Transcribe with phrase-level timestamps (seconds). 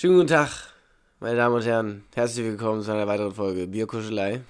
[0.00, 0.48] Schönen guten Tag,
[1.18, 2.04] meine Damen und Herren.
[2.14, 4.40] Herzlich willkommen zu einer weiteren Folge Bierkuschelei.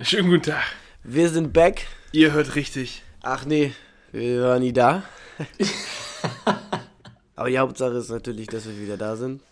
[0.00, 0.64] Schönen guten Tag.
[1.04, 1.86] Wir sind back.
[2.10, 3.04] Ihr hört richtig.
[3.22, 3.72] Ach nee,
[4.10, 5.04] wir waren nie da.
[7.36, 9.42] Aber die Hauptsache ist natürlich, dass wir wieder da sind.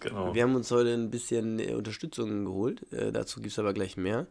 [0.00, 0.34] Genau.
[0.34, 2.82] Wir haben uns heute ein bisschen äh, Unterstützung geholt.
[2.92, 4.26] Äh, dazu gibt es aber gleich mehr.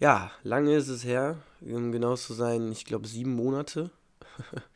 [0.00, 3.90] Ja, lange ist es her, um genau zu sein, ich glaube sieben Monate.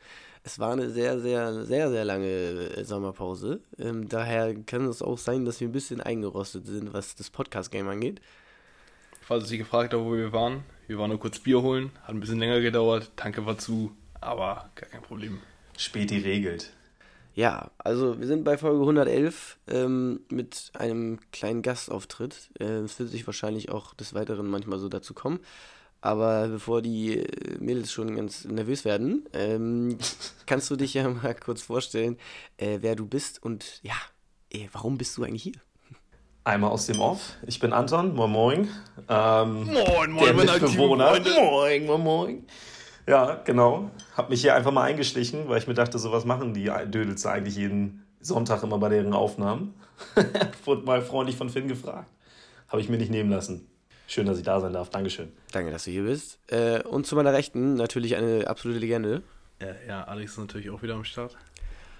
[0.47, 3.59] es war eine sehr, sehr, sehr, sehr lange äh, Sommerpause.
[3.77, 7.87] Ähm, daher kann es auch sein, dass wir ein bisschen eingerostet sind, was das Podcast-Game
[7.89, 8.21] angeht.
[9.21, 12.21] Falls Sie gefragt haben, wo wir waren, wir waren nur kurz Bier holen, hat ein
[12.21, 15.39] bisschen länger gedauert, Tanke war zu, aber gar kein Problem.
[15.77, 16.71] Späti regelt.
[17.35, 22.51] Ja, also wir sind bei Folge 111 ähm, mit einem kleinen Gastauftritt.
[22.57, 25.41] Äh, es wird sich wahrscheinlich auch des Weiteren manchmal so dazu kommen.
[26.01, 29.97] Aber bevor die äh, Mädels schon ganz nervös werden, ähm,
[30.45, 32.17] kannst du dich ja mal kurz vorstellen,
[32.57, 33.95] äh, wer du bist und ja,
[34.51, 35.53] äh, warum bist du eigentlich hier?
[36.43, 37.35] Einmal aus dem Off.
[37.45, 38.69] Ich bin Anton, moin moin.
[39.09, 41.19] Ähm, Moin, der meine aktiven Mitbewohner.
[41.19, 42.47] Moin, moin, moin.
[43.05, 43.91] Ja, genau.
[44.15, 47.57] Hab mich hier einfach mal eingeschlichen, weil ich mir dachte, sowas machen die Dödels eigentlich
[47.57, 49.73] jeden Sonntag immer bei deren Aufnahmen.
[50.65, 52.09] Wurde mal freundlich von Finn gefragt.
[52.69, 53.67] Habe ich mir nicht nehmen lassen.
[54.09, 54.89] Schön, dass ich da sein darf.
[54.89, 55.33] Dankeschön.
[55.51, 56.39] Danke, dass du hier bist.
[56.47, 59.21] Äh, und zu meiner Rechten natürlich eine absolute Legende.
[59.61, 61.37] Ja, ja, Alex ist natürlich auch wieder am Start.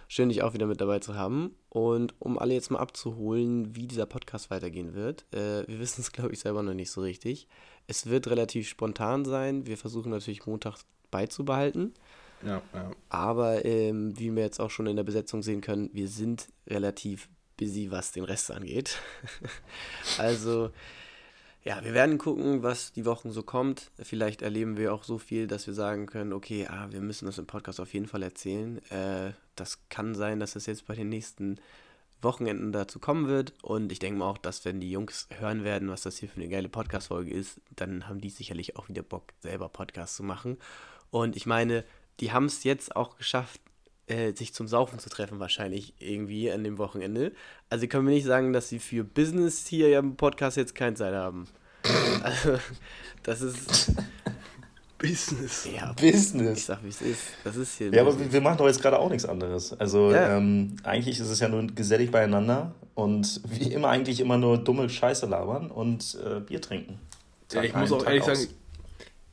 [0.08, 1.54] Schön, dich auch wieder mit dabei zu haben.
[1.68, 5.26] Und um alle jetzt mal abzuholen, wie dieser Podcast weitergehen wird.
[5.34, 7.50] Äh, wir wissen es, glaube ich, selber noch nicht so richtig.
[7.88, 9.68] Es wird relativ spontan sein.
[9.68, 10.78] Wir versuchen natürlich Montag
[11.12, 11.94] beizubehalten.
[12.46, 12.92] Ja, ja.
[13.10, 17.28] Aber ähm, wie wir jetzt auch schon in der Besetzung sehen können, wir sind relativ
[17.58, 18.98] busy, was den Rest angeht.
[20.18, 20.70] also,
[21.68, 23.92] ja, wir werden gucken, was die Wochen so kommt.
[24.02, 27.40] Vielleicht erleben wir auch so viel, dass wir sagen können, okay, ah, wir müssen das
[27.40, 28.78] im Podcast auf jeden Fall erzählen.
[28.90, 31.60] Äh, das kann sein, dass es jetzt bei den nächsten
[32.22, 33.54] Wochenenden dazu kommen wird.
[33.62, 36.38] Und ich denke mal auch, dass wenn die Jungs hören werden, was das hier für
[36.38, 40.58] eine geile Podcast-Folge ist, dann haben die sicherlich auch wieder Bock, selber Podcast zu machen.
[41.12, 41.84] Und ich meine,
[42.22, 43.60] die haben es jetzt auch geschafft,
[44.08, 47.34] äh, sich zum Saufen zu treffen, wahrscheinlich irgendwie an dem Wochenende.
[47.70, 51.14] Also können mir nicht sagen, dass sie für Business hier im Podcast jetzt keine Zeit
[51.14, 51.50] haben.
[52.24, 52.58] Also,
[53.24, 53.92] das ist.
[54.98, 55.68] Business.
[55.76, 56.66] Ja, ich Business.
[56.66, 57.22] sag, wie es ist.
[57.44, 57.94] Das ist hier.
[57.94, 59.80] Ja, aber wir, wir machen doch jetzt gerade auch nichts anderes.
[59.80, 60.38] Also Ja.
[60.38, 64.90] ähm, eigentlich ist es ja nur gesellig beieinander und wie immer eigentlich immer nur dumme
[64.90, 67.00] Scheiße labern und äh, Bier trinken.
[67.52, 68.40] Ja, ich muss auch Tag ehrlich aus.
[68.42, 68.54] sagen,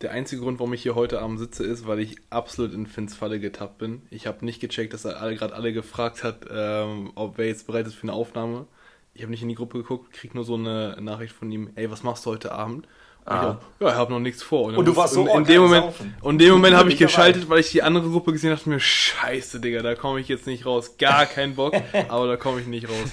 [0.02, 3.14] der einzige Grund, warum ich hier heute Abend sitze, ist, weil ich absolut in Finns
[3.16, 4.02] Falle getappt bin.
[4.10, 7.66] Ich habe nicht gecheckt, dass er alle, gerade alle gefragt hat, ähm, ob wer jetzt
[7.66, 8.66] bereit ist für eine Aufnahme.
[9.14, 11.90] Ich habe nicht in die Gruppe geguckt, krieg nur so eine Nachricht von ihm, ey,
[11.90, 12.86] was machst du heute Abend?
[13.26, 13.58] Und ich Ah.
[13.80, 14.70] ja, ich habe noch nichts vor.
[14.70, 16.14] dann Und du warst so, in, oh, in dem Moment, saufen.
[16.20, 18.68] Und in dem Moment habe ich geschaltet, weil ich die andere Gruppe gesehen habe, dachte
[18.68, 20.98] mir, scheiße, Digga, da komme ich jetzt nicht raus.
[20.98, 21.74] Gar kein Bock,
[22.08, 23.12] aber da komme ich nicht raus.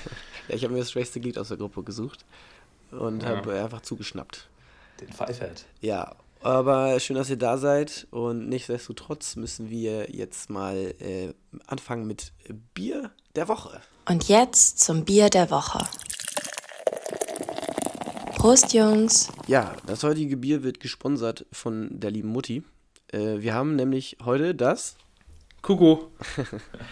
[0.50, 2.26] Ja, ich habe mir das schwächste Glied aus der Gruppe gesucht
[2.92, 3.30] und Ja.
[3.30, 4.50] habe einfach zugeschnappt.
[5.00, 5.66] Den Pfeifert.
[5.80, 11.34] Ja, aber schön, dass ihr da seid und nichtsdestotrotz müssen wir jetzt mal äh,
[11.68, 12.34] anfangen mit
[12.74, 13.82] Bier der Woche.
[14.08, 15.88] Und jetzt zum Bier der Woche.
[18.36, 19.30] Prost, Jungs.
[19.48, 22.64] Ja, das heutige Bier wird gesponsert von der lieben Mutti.
[23.12, 24.96] Äh, wir haben nämlich heute das.
[25.62, 26.12] Kuko,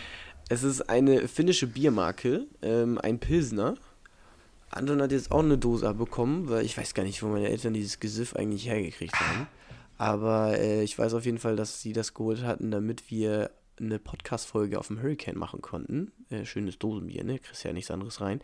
[0.52, 3.76] Es ist eine finnische Biermarke, ähm, ein Pilsner.
[4.72, 7.74] Anton hat jetzt auch eine Dose bekommen, weil ich weiß gar nicht, wo meine Eltern
[7.74, 9.48] dieses Gesiff eigentlich hergekriegt haben.
[10.00, 14.00] Aber äh, ich weiß auf jeden Fall, dass sie das geholt hatten, damit wir eine
[14.00, 16.12] Podcast-Folge auf dem Hurricane machen konnten.
[16.30, 17.40] Äh, schönes Dosenbier, ne?
[17.40, 18.42] Kriegst ja nichts anderes rein.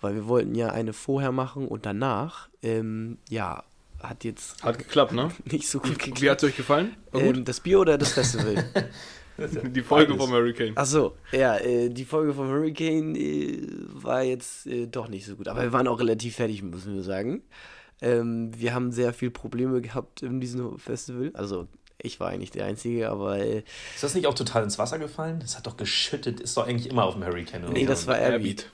[0.00, 2.48] Weil wir wollten ja eine vorher machen und danach.
[2.62, 3.64] Ähm, ja,
[4.02, 5.30] hat jetzt hat geklappt, ne?
[5.50, 6.30] nicht so gut Wie geklappt.
[6.30, 6.96] hat es euch gefallen?
[7.12, 8.64] Ähm, das Bier oder das Festival?
[9.38, 10.24] die Folge beides.
[10.24, 10.76] vom Hurricane.
[10.76, 15.48] Achso, ja, äh, die Folge vom Hurricane äh, war jetzt äh, doch nicht so gut.
[15.48, 17.42] Aber wir waren auch relativ fertig, müssen wir sagen.
[18.00, 21.30] Ähm, wir haben sehr viel Probleme gehabt in diesem Festival.
[21.34, 21.68] Also,
[22.04, 23.62] ich war eigentlich der Einzige, aber äh,
[23.94, 25.40] Ist das nicht auch total ins Wasser gefallen?
[25.40, 26.40] Das hat doch geschüttet.
[26.40, 27.64] Ist doch eigentlich immer auf dem Hurricane.
[27.64, 27.90] Oder nee, so.
[27.90, 28.70] das war Airbeat.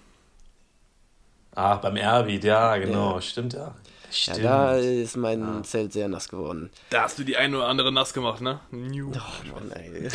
[1.54, 3.20] Ach, beim Erwin, ja, genau, Ja.
[3.20, 3.60] stimmt ja.
[3.60, 3.74] Ja,
[4.12, 4.44] Stimmt.
[4.44, 6.70] da ist mein Zelt sehr nass geworden.
[6.90, 8.58] Da hast du die eine oder andere nass gemacht, ne?
[8.72, 9.12] New.
[9.14, 9.90] Oh Mann, ey.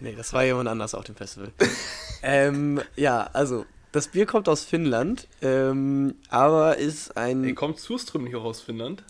[0.00, 1.50] nee, das war jemand anders auf dem Festival.
[2.22, 7.42] ähm, ja, also, das Bier kommt aus Finnland, ähm, aber ist ein.
[7.42, 9.02] Ey, kommt Surström nicht auch aus Finnland?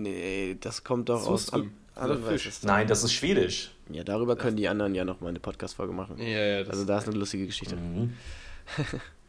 [0.00, 1.46] Nee, das kommt doch aus.
[1.46, 1.72] Surström.
[1.94, 2.48] An, an, Fisch.
[2.62, 3.72] Nein, das ist schwedisch.
[3.90, 6.18] Ja, darüber können die anderen ja noch mal eine Podcast-Folge machen.
[6.18, 7.76] Ja, ja, das Also, da ist eine lustige Geschichte.
[7.76, 8.14] Mhm.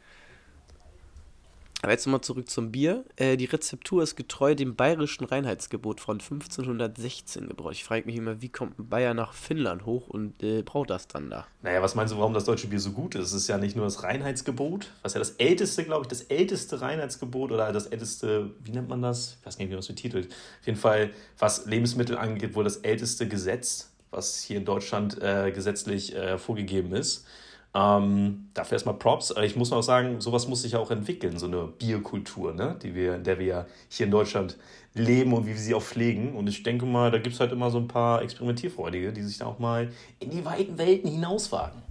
[1.83, 3.03] Aber jetzt nochmal zurück zum Bier.
[3.18, 7.74] Äh, die Rezeptur ist getreu dem bayerischen Reinheitsgebot von 1516 gebraut.
[7.74, 11.09] Ich frage mich immer, wie kommt ein Bayer nach Finnland hoch und äh, braut das
[11.09, 11.45] dann da?
[11.62, 13.25] Naja, was meinst du, warum das deutsche Bier so gut ist?
[13.25, 16.80] Es ist ja nicht nur das Reinheitsgebot, was ja das älteste, glaube ich, das älteste
[16.80, 19.35] Reinheitsgebot oder das älteste, wie nennt man das?
[19.41, 20.27] Ich weiß nicht, wie man das betitelt.
[20.62, 25.51] Auf jeden Fall, was Lebensmittel angeht, wohl das älteste Gesetz, was hier in Deutschland äh,
[25.51, 27.25] gesetzlich äh, vorgegeben ist.
[27.75, 29.31] Ähm, dafür erstmal Props.
[29.31, 32.77] Aber ich muss auch sagen, sowas muss sich ja auch entwickeln, so eine Bierkultur, ne?
[32.81, 34.57] die wir, in der wir ja hier in Deutschland
[34.93, 36.35] leben und wie wir sie auch pflegen.
[36.35, 39.39] Und ich denke mal, da gibt es halt immer so ein paar Experimentierfreudige, die sich
[39.39, 41.81] da auch mal in die weiten Welten hinauswagen.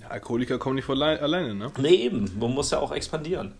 [0.00, 1.70] Ja, Alkoholiker kommen nicht von allein- alleine, ne?
[1.78, 2.30] Nee, eben.
[2.38, 3.52] Man muss ja auch expandieren.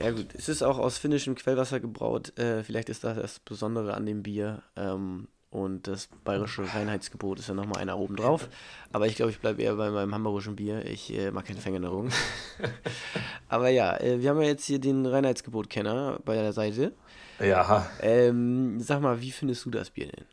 [0.00, 2.38] Ja gut, es ist auch aus finnischem Quellwasser gebraut.
[2.38, 4.62] Äh, vielleicht ist das das Besondere an dem Bier.
[4.76, 8.48] Ähm, und das bayerische Reinheitsgebot ist ja nochmal einer oben drauf.
[8.92, 10.84] Aber ich glaube, ich bleibe eher bei meinem hamburgischen Bier.
[10.84, 12.10] Ich äh, mag keine Veränderung.
[13.48, 16.92] Aber ja, äh, wir haben ja jetzt hier den Reinheitsgebot-Kenner bei der Seite.
[17.40, 17.88] Ja.
[18.02, 20.26] Ähm, sag mal, wie findest du das Bier denn?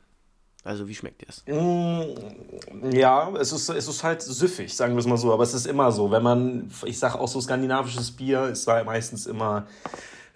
[0.65, 1.43] Also, wie schmeckt dir das?
[1.45, 5.31] Mm, Ja, es ist, es ist halt süffig, sagen wir es mal so.
[5.31, 6.09] Aber es ist immer so.
[6.11, 9.67] Wenn man, ich sage auch so skandinavisches Bier, ist da meistens immer,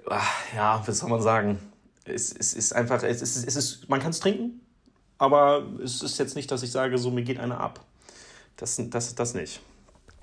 [0.08, 0.22] ah,
[0.56, 1.58] ja, was soll man sagen?
[2.06, 4.62] Es, es ist einfach, es ist, es ist, man kann es trinken,
[5.20, 7.82] aber es ist jetzt nicht, dass ich sage, so mir geht einer ab.
[8.58, 9.60] Das, das, das nicht.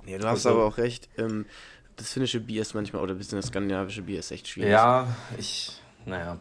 [0.07, 1.09] Ja, du hast Also- aber auch recht.
[1.17, 1.47] Ähm,
[1.97, 4.71] das finnische Bier ist manchmal, oder bisschen das skandinavische Bier ist echt schwierig.
[4.73, 5.07] Ja,
[5.39, 5.73] ich,
[6.05, 6.39] naja.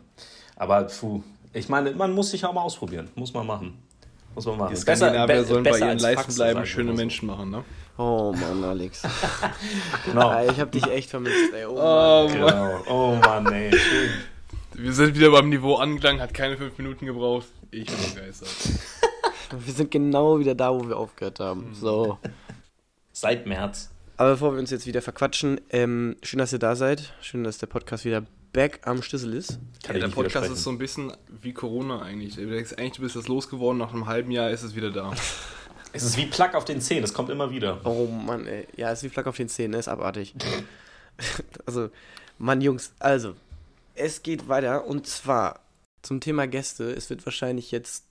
[0.58, 1.22] Aber puh,
[1.54, 3.10] ich meine, man muss sich auch mal ausprobieren.
[3.16, 3.78] Muss man machen.
[4.34, 4.74] Muss man machen.
[4.74, 6.98] Die Skandinavier sollen bei ihren Leisten bleiben, schöne so.
[6.98, 7.64] Menschen machen, ne?
[7.98, 9.04] Oh Mann, Alex.
[10.06, 10.50] Genau.
[10.50, 11.66] Ich hab dich echt vermisst, ey.
[11.66, 12.34] Oh, Mann.
[12.34, 12.84] Genau.
[12.90, 14.10] Oh Mann, ey, schön.
[14.78, 17.48] Wir sind wieder beim Niveau angelangen, hat keine fünf Minuten gebraucht.
[17.72, 18.50] Ich bin begeistert.
[19.66, 21.70] Wir sind genau wieder da, wo wir aufgehört haben.
[21.70, 21.76] Mhm.
[21.76, 22.18] So.
[23.14, 23.90] Seit März.
[24.18, 27.14] Aber bevor wir uns jetzt wieder verquatschen, ähm, schön, dass ihr da seid.
[27.22, 29.60] Schön, dass der Podcast wieder back am Schlüssel ist.
[29.84, 32.36] Kann Ja, der Podcast ist so ein bisschen wie Corona eigentlich.
[32.36, 35.14] Du denkst eigentlich, du bist das losgeworden, nach einem halben Jahr ist es wieder da.
[35.94, 37.80] Es ist wie Plack auf den Zehen, es kommt immer wieder.
[37.86, 38.68] Oh Mann, ey.
[38.76, 39.78] Ja, ist wie Flak auf den Zähnen, ne?
[39.78, 40.36] ist abartig.
[41.66, 41.90] also,
[42.38, 43.36] Mann, Jungs, also,
[43.96, 45.62] es geht weiter und zwar
[46.02, 46.92] zum Thema Gäste.
[46.92, 48.06] Es wird wahrscheinlich jetzt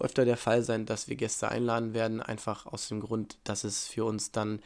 [0.00, 3.86] öfter der Fall sein, dass wir Gäste einladen werden, einfach aus dem Grund, dass es
[3.86, 4.60] für uns dann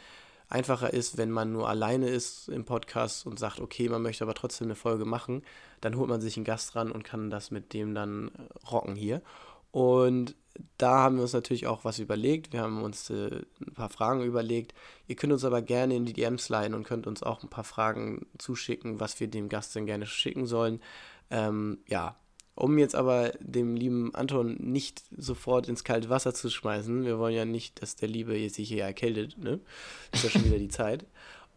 [0.48, 4.34] einfacher ist, wenn man nur alleine ist im Podcast und sagt, okay, man möchte aber
[4.34, 5.42] trotzdem eine Folge machen,
[5.80, 8.30] dann holt man sich einen Gast ran und kann das mit dem dann
[8.70, 9.22] rocken hier.
[9.72, 10.36] Und
[10.76, 12.52] da haben wir uns natürlich auch was überlegt.
[12.52, 14.74] Wir haben uns äh, ein paar Fragen überlegt.
[15.08, 17.64] Ihr könnt uns aber gerne in die DMs leiten und könnt uns auch ein paar
[17.64, 20.80] Fragen zuschicken, was wir dem Gast denn gerne schicken sollen.
[21.30, 22.16] Ähm, ja,
[22.54, 27.34] um jetzt aber dem lieben Anton nicht sofort ins kalte Wasser zu schmeißen, wir wollen
[27.34, 29.58] ja nicht, dass der Liebe jetzt sich hier erkältet, ne?
[30.12, 31.06] Ist ja schon wieder die Zeit.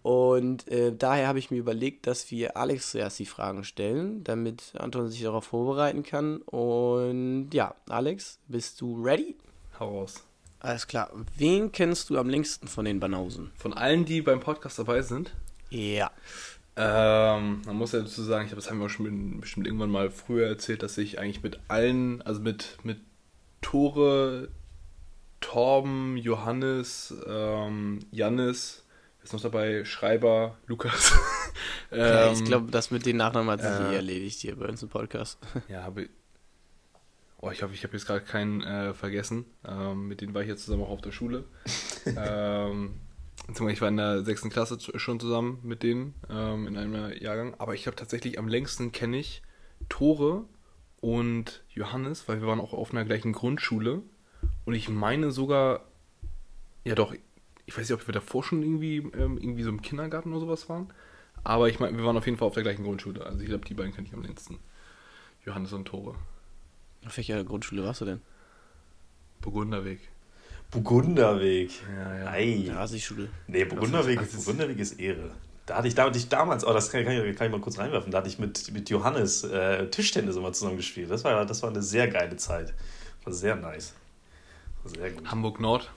[0.06, 4.74] Und äh, daher habe ich mir überlegt, dass wir Alex zuerst die Fragen stellen, damit
[4.78, 6.44] Anton sich darauf vorbereiten kann.
[6.44, 9.36] Und ja, Alex, bist du ready?
[9.80, 10.24] Hau raus.
[10.60, 11.10] Alles klar.
[11.38, 13.52] Wen kennst du am längsten von den Banausen?
[13.56, 15.34] Von allen, die beim Podcast dabei sind,
[15.72, 16.12] Ja.
[16.76, 19.90] Ähm, man muss ja dazu sagen, ich glaube, das haben wir auch schon bestimmt irgendwann
[19.90, 23.00] mal früher erzählt, dass ich eigentlich mit allen, also mit, mit
[23.62, 24.50] Tore,
[25.42, 28.85] Torben, Johannes, ähm, Jannis,
[29.26, 31.14] ist noch dabei, Schreiber, Lukas.
[31.92, 34.68] ja ähm, ich glaube, das mit den Nachnamen hat sich äh, eh erledigt hier bei
[34.68, 35.40] uns im Podcast.
[35.68, 36.10] Ja, habe
[37.42, 39.46] Oh, ich hoffe, ich habe jetzt gerade keinen äh, vergessen.
[39.68, 41.44] Ähm, mit denen war ich jetzt zusammen auch auf der Schule.
[42.06, 42.96] ähm,
[43.48, 47.54] ich war in der sechsten Klasse schon zusammen mit denen ähm, in einem Jahrgang.
[47.60, 49.44] Aber ich glaube tatsächlich am längsten kenne ich
[49.90, 50.46] Tore
[51.02, 54.02] und Johannes, weil wir waren auch auf einer gleichen Grundschule.
[54.66, 55.86] Und ich meine sogar,
[56.84, 57.14] ja doch,
[57.66, 60.70] ich weiß nicht, ob wir davor schon irgendwie, ähm, irgendwie so im Kindergarten oder sowas
[60.70, 60.88] waren.
[61.44, 63.26] Aber ich meine, wir waren auf jeden Fall auf der gleichen Grundschule.
[63.26, 64.60] Also ich glaube, die beiden kenne ich am längsten.
[65.46, 66.16] Johannes und Tore.
[67.06, 68.22] Auf welcher Grundschule warst du denn?
[69.42, 70.00] Burgunderweg.
[70.72, 71.72] Burgunderweg.
[71.96, 72.32] Ja, ja.
[72.32, 72.44] Ei.
[72.68, 73.30] Ja, Assi-Schule.
[73.48, 75.32] Nee, Burgunderweg, ist- Burgunderweg ist Ehre.
[75.68, 77.60] Da hatte ich, da hatte ich damals, oh, das kann, kann, ich, kann ich mal
[77.62, 81.10] kurz reinwerfen, da hatte ich mit, mit Johannes äh, Tischtennis immer zusammen gespielt.
[81.10, 82.74] Das war, das war eine sehr geile Zeit.
[83.24, 83.94] War sehr nice.
[84.84, 85.30] War sehr gut.
[85.30, 85.92] Hamburg Nord.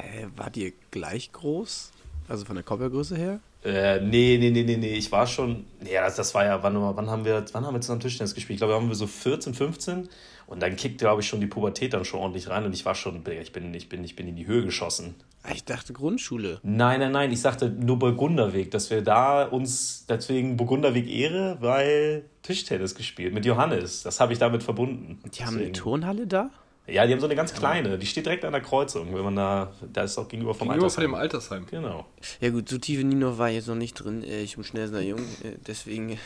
[0.00, 1.92] Hä, wart ihr gleich groß?
[2.28, 3.40] Also von der Körpergröße her?
[3.64, 4.94] Äh, nee, nee, nee, nee, nee.
[4.94, 5.64] Ich war schon.
[5.82, 8.54] Nee, das, das war ja, wann, wann haben wir, wann haben wir zusammen Tischtennis gespielt?
[8.56, 10.08] Ich glaube, da haben wir so 14, 15.
[10.46, 12.96] Und dann kickt, glaube ich, schon die Pubertät dann schon ordentlich rein und ich war
[12.96, 15.14] schon, ich bin, ich bin, ich bin in die Höhe geschossen.
[15.44, 16.58] Ah, Ich dachte Grundschule.
[16.64, 22.24] Nein, nein, nein, ich sagte nur Burgunderweg, dass wir da uns deswegen Burgunderweg Ehre, weil
[22.42, 24.02] Tischtennis gespielt mit Johannes.
[24.02, 25.20] Das habe ich damit verbunden.
[25.32, 25.70] Die haben eine.
[25.70, 26.50] Turnhalle da?
[26.90, 29.36] Ja, die haben so eine ganz kleine, die steht direkt an der Kreuzung, wenn man
[29.36, 31.62] da, da ist auch gegenüber vom Gegenüber von dem Altersheim.
[31.62, 31.66] Altersheim.
[31.66, 32.06] Genau.
[32.40, 34.22] Ja gut, so tief in Nino war ich jetzt noch nicht drin.
[34.22, 36.18] Äh, Ich bin schnellster Jung, äh, deswegen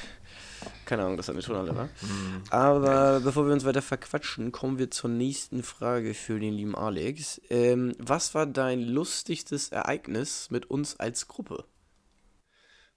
[0.85, 1.89] keine Ahnung, dass das eine Turnhalle war.
[2.51, 7.41] Aber bevor wir uns weiter verquatschen, kommen wir zur nächsten Frage für den lieben Alex.
[7.51, 11.65] Ähm, was war dein lustigstes Ereignis mit uns als Gruppe?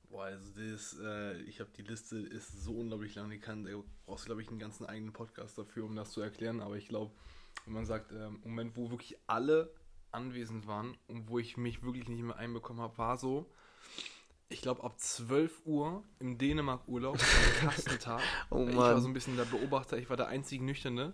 [0.10, 3.72] Boah, also das, äh, ich habe die Liste ist so unglaublich lang, die kann, da
[4.06, 6.62] brauchst du glaube ich einen ganzen eigenen Podcast dafür, um das zu erklären.
[6.62, 7.12] Aber ich glaube,
[7.66, 9.74] wenn man sagt, ähm, im Moment, wo wirklich alle
[10.12, 13.50] anwesend waren und wo ich mich wirklich nicht mehr einbekommen habe, war so,
[14.50, 18.22] ich glaube ab 12 Uhr im Dänemark-Urlaub, am Kastentag.
[18.50, 19.02] Oh ich war Mann.
[19.02, 21.14] so ein bisschen der Beobachter, ich war der einzige Nüchterne.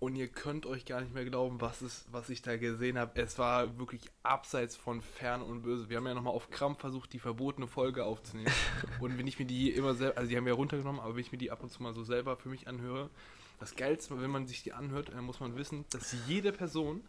[0.00, 3.18] Und ihr könnt euch gar nicht mehr glauben, was, es, was ich da gesehen habe.
[3.22, 5.88] Es war wirklich abseits von fern und böse.
[5.88, 8.52] Wir haben ja nochmal auf Krampf versucht, die verbotene Folge aufzunehmen.
[9.00, 11.22] und wenn ich mir die immer selber, also die haben wir ja runtergenommen, aber wenn
[11.22, 13.08] ich mir die ab und zu mal so selber für mich anhöre,
[13.58, 17.02] das Geilste, wenn man sich die anhört, dann muss man wissen, dass jede Person,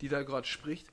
[0.00, 0.86] die da gerade spricht,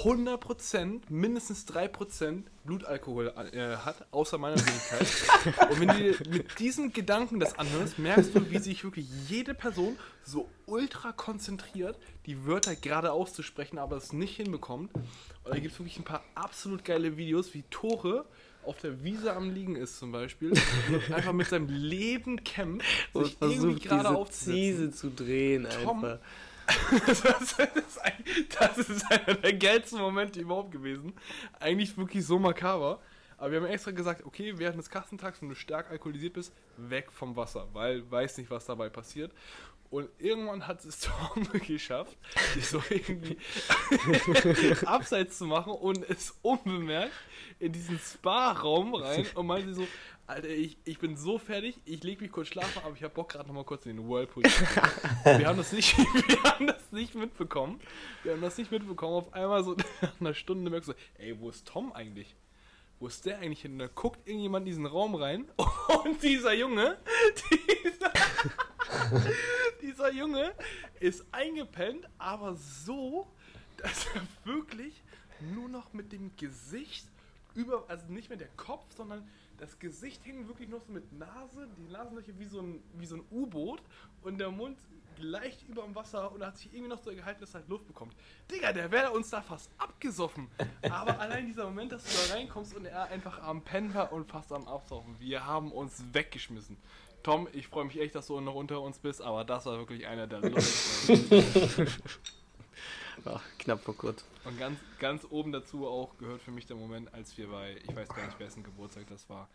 [0.00, 5.70] 100%, mindestens 3% Blutalkohol äh, hat, außer meiner Wenigkeit.
[5.70, 9.98] Und wenn du mit diesem Gedanken das anhörst, merkst du, wie sich wirklich jede Person
[10.24, 14.94] so ultra konzentriert, die Wörter gerade auszusprechen, aber es nicht hinbekommt.
[14.94, 18.24] Und da gibt es wirklich ein paar absolut geile Videos, wie Tore
[18.64, 20.52] auf der Wiese am Liegen ist zum Beispiel,
[21.14, 24.54] einfach mit seinem Leben kämpft, Und sich irgendwie versucht gerade diese aufzusetzen.
[24.54, 26.18] Ziese zu drehen Tom, einfach.
[27.06, 28.12] Das ist, ein,
[28.58, 31.12] das ist einer der geilsten Momente überhaupt gewesen.
[31.58, 33.00] Eigentlich wirklich so makaber.
[33.36, 37.10] Aber wir haben extra gesagt, okay, während des Kastentags, wenn du stark alkoholisiert bist, weg
[37.10, 39.32] vom Wasser, weil weiß nicht, was dabei passiert.
[39.92, 42.16] Und irgendwann hat es Tom geschafft,
[42.54, 43.36] sich so irgendwie
[44.86, 47.12] abseits zu machen und ist unbemerkt
[47.58, 49.86] in diesen Spa-Raum rein und meinte so,
[50.26, 53.32] Alter, ich, ich bin so fertig, ich leg mich kurz schlafen, aber ich habe Bock
[53.32, 54.44] gerade nochmal kurz in den Whirlpool.
[55.24, 57.78] Wir haben das nicht, wir haben das nicht mitbekommen.
[58.22, 59.12] Wir haben das nicht mitbekommen.
[59.12, 62.34] Auf einmal so nach einer Stunde merkst du, ey, wo ist Tom eigentlich?
[62.98, 63.72] Wo ist der eigentlich hin?
[63.72, 65.50] Und da guckt irgendjemand in diesen Raum rein
[66.04, 66.96] und dieser Junge,
[67.50, 68.12] dieser,
[69.82, 70.54] dieser Junge
[71.00, 73.26] ist eingepennt, aber so,
[73.76, 75.02] dass er wirklich
[75.40, 77.06] nur noch mit dem Gesicht
[77.54, 81.68] über, also nicht mehr der Kopf, sondern das Gesicht hing wirklich noch so mit Nase,
[81.76, 83.82] die Nasenlöcher wie so ein, wie so ein U-Boot
[84.22, 84.78] und der Mund
[85.18, 87.86] leicht über dem Wasser und hat sich irgendwie noch so gehalten, dass er halt Luft
[87.86, 88.14] bekommt.
[88.50, 90.48] Digga, der wäre uns da fast abgesoffen.
[90.90, 94.28] Aber allein dieser Moment, dass du da reinkommst und er einfach am Pennen war und
[94.28, 95.18] fast am Absaufen.
[95.20, 96.76] Wir haben uns weggeschmissen.
[97.22, 100.06] Tom, ich freue mich echt, dass du noch unter uns bist, aber das war wirklich
[100.06, 101.86] einer der lustigsten.
[103.24, 104.24] Ach, knapp vor kurz.
[104.44, 107.94] Und ganz, ganz oben dazu auch gehört für mich der Moment, als wir bei, ich
[107.94, 109.48] weiß gar nicht, wessen Geburtstag das war,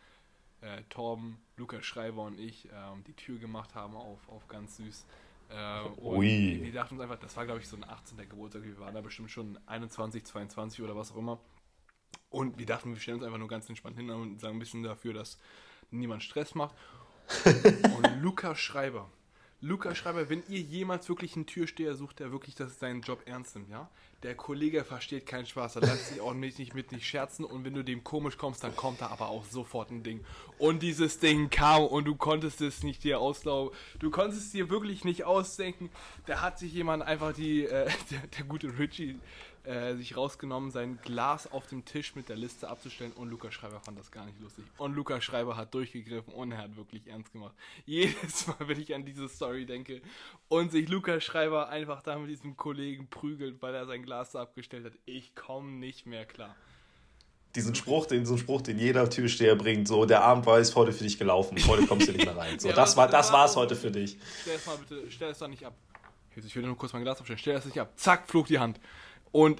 [0.62, 5.06] äh, Torben, Lukas Schreiber und ich ähm, die Tür gemacht haben auf, auf ganz süß.
[5.50, 6.60] Äh, und Ui.
[6.64, 8.18] wir dachten uns einfach, das war glaube ich so ein 18.
[8.30, 11.40] Geburtstag, wir waren da bestimmt schon 21, 22 oder was auch immer.
[12.30, 14.84] Und wir dachten, wir stellen uns einfach nur ganz entspannt hin und sagen ein bisschen
[14.84, 15.38] dafür, dass
[15.92, 16.76] niemand Stress macht.
[17.98, 19.10] und Lukas Schreiber.
[19.60, 23.56] Lukas Schreiber, wenn ihr jemals wirklich einen Türsteher sucht, der wirklich das seinen Job ernst
[23.56, 23.90] nimmt, ja?
[24.22, 27.66] Der Kollege versteht keinen Spaß, er lässt sich auch nicht, nicht mit nicht scherzen und
[27.66, 30.24] wenn du dem komisch kommst, dann kommt da aber auch sofort ein Ding.
[30.60, 34.70] Und dieses Ding kam und du konntest es nicht dir auslaufen, du konntest es dir
[34.70, 35.90] wirklich nicht ausdenken.
[36.28, 39.20] Da hat sich jemand einfach die, äh, der, der gute Richie,
[39.68, 43.80] äh, sich rausgenommen, sein Glas auf dem Tisch mit der Liste abzustellen und Lukas Schreiber
[43.82, 44.64] fand das gar nicht lustig.
[44.78, 47.54] Und Lukas Schreiber hat durchgegriffen und er hat wirklich ernst gemacht.
[47.86, 50.02] Jedes Mal, wenn ich an diese Story denke
[50.48, 54.42] und sich Lukas Schreiber einfach da mit diesem Kollegen prügelt, weil er sein Glas da
[54.42, 56.56] abgestellt hat, ich komme nicht mehr klar.
[57.56, 60.76] Diesen Spruch, den, so einen Spruch, den jeder Türsteher bringt, so, der Abend war ist
[60.76, 62.60] heute für dich gelaufen, heute kommst du nicht mehr rein.
[62.60, 64.18] So, Ja, das war, das war's war- heute für dich.
[64.42, 65.74] Stell es mal bitte, stell es da nicht ab.
[66.36, 67.92] Ich will nur kurz mein Glas aufstellen, stell es nicht ab.
[67.96, 68.80] Zack, flog die Hand.
[69.32, 69.60] Und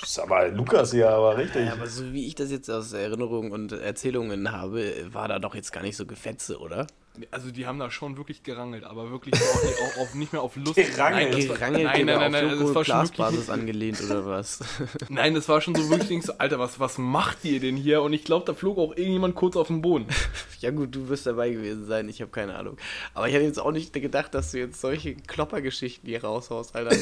[0.00, 1.66] Das ist aber Lukas hier, aber richtig.
[1.66, 5.54] Ja, aber so wie ich das jetzt aus Erinnerungen und Erzählungen habe, war da doch
[5.54, 6.86] jetzt gar nicht so Gefetze, oder?
[7.30, 10.76] Also die haben da schon wirklich gerangelt, aber wirklich auch, auf, nicht mehr auf Lust.
[10.76, 11.30] Gerangelt?
[11.30, 14.02] Nein, das war, Gerangelt nein, nein, nein, nein, auf das war schon Glasbasis wirklich, angelehnt
[14.02, 14.60] oder was?
[15.08, 18.02] nein, das war schon so wirklich, denkst Alter, was, was macht ihr denn hier?
[18.02, 20.06] Und ich glaube, da flog auch irgendjemand kurz auf den Boden.
[20.60, 22.78] Ja gut, du wirst dabei gewesen sein, ich habe keine Ahnung.
[23.12, 26.96] Aber ich hätte jetzt auch nicht gedacht, dass du jetzt solche Kloppergeschichten hier raushaust, Alter.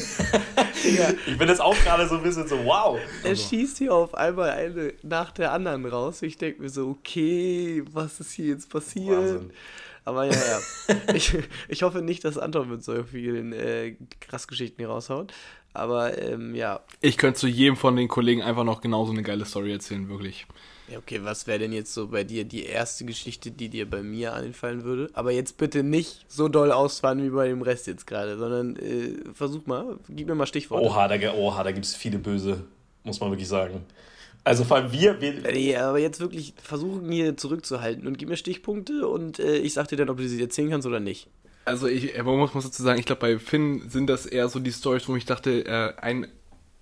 [1.25, 2.99] Ich bin jetzt auch gerade so ein bisschen so, wow.
[3.23, 6.21] er schießt hier auf einmal eine nach der anderen raus.
[6.21, 9.17] Ich denke mir so, okay, was ist hier jetzt passiert?
[9.17, 9.51] Wahnsinn.
[10.05, 10.95] Aber ja, ja.
[11.13, 11.35] ich,
[11.67, 15.33] ich hoffe nicht, dass Anton mit so vielen äh, Krassgeschichten hier raushaut.
[15.73, 16.79] Aber ähm, ja.
[17.01, 20.47] Ich könnte zu jedem von den Kollegen einfach noch genauso eine geile Story erzählen, wirklich.
[20.87, 24.01] ja, okay, was wäre denn jetzt so bei dir die erste Geschichte, die dir bei
[24.01, 25.09] mir einfallen würde?
[25.13, 29.33] Aber jetzt bitte nicht so doll ausfahren wie bei dem Rest jetzt gerade, sondern äh,
[29.33, 30.85] versuch mal, gib mir mal Stichworte.
[30.85, 32.63] Oha, da, oha, da gibt es viele Böse,
[33.03, 33.83] muss man wirklich sagen.
[34.45, 38.37] Also vor allem wir, wir Nee, aber jetzt wirklich versuchen hier zurückzuhalten und gib mir
[38.37, 41.27] Stichpunkte und äh, ich sag dir dann, ob du sie erzählen kannst oder nicht.
[41.65, 44.47] Also ich, äh, man muss, muss dazu sagen, ich glaube bei Finn sind das eher
[44.47, 46.27] so die Stories, wo ich dachte, äh, ein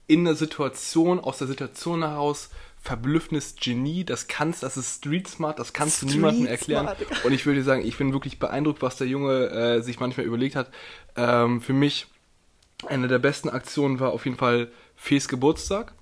[0.07, 2.49] in der Situation, aus der Situation heraus
[2.81, 6.85] verblüffendes Genie, das kannst, das ist Street Smart, das kannst du Street niemandem erklären.
[6.87, 7.25] Smart.
[7.25, 10.57] Und ich würde sagen, ich bin wirklich beeindruckt, was der Junge äh, sich manchmal überlegt
[10.57, 10.69] hat.
[11.15, 12.07] Ähm, für mich
[12.87, 15.93] eine der besten Aktionen war auf jeden Fall Fees Geburtstag.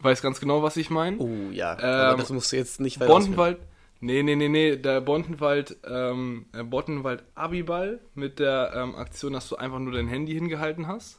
[0.00, 1.18] Weiß ganz genau, was ich meine.
[1.18, 3.36] Oh ja, Ähm, aber das musst du jetzt nicht weiter ausführen.
[3.36, 3.58] Bondenwald.
[4.02, 9.48] Nee, nee, nee, nee, der Bondenwald, ähm, äh, Bondenwald Abiball mit der ähm, Aktion, dass
[9.48, 11.18] du einfach nur dein Handy hingehalten hast.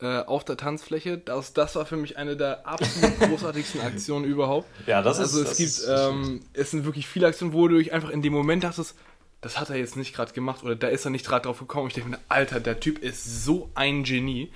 [0.00, 1.18] Äh, auf der Tanzfläche.
[1.18, 4.68] Das, das war für mich eine der absolut großartigsten Aktionen überhaupt.
[4.86, 7.66] Ja, das ist- Also es das gibt, ist- ähm, es sind wirklich viele Aktionen, wo
[7.68, 8.94] du dich einfach in dem Moment dachtest,
[9.40, 11.86] das hat er jetzt nicht gerade gemacht oder da ist er nicht gerade drauf gekommen.
[11.88, 14.50] Ich denke mir, Alter, der Typ ist so ein Genie.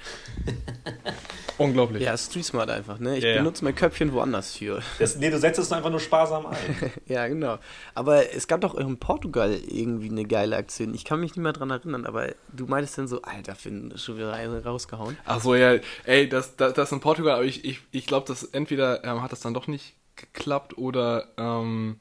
[1.58, 2.02] Unglaublich.
[2.02, 3.16] Ja, Street Smart einfach, ne?
[3.18, 3.36] Ich Ja, ja.
[3.38, 4.82] benutze mein Köpfchen woanders für.
[4.98, 6.56] das, nee, du setzt es einfach nur sparsam ein.
[7.06, 7.58] ja, genau.
[7.94, 10.94] Aber es gab doch in Portugal irgendwie eine geile Aktion.
[10.94, 14.16] Ich kann mich nicht mehr dran erinnern, aber du meintest dann so, Alter, Finn, schon
[14.16, 15.16] wieder eine rausgehauen.
[15.24, 18.42] Ach so, ja, ey, das, das, das in Portugal, aber ich, ich, ich glaube, dass
[18.44, 22.00] entweder ähm, hat das dann doch nicht geklappt oder ähm,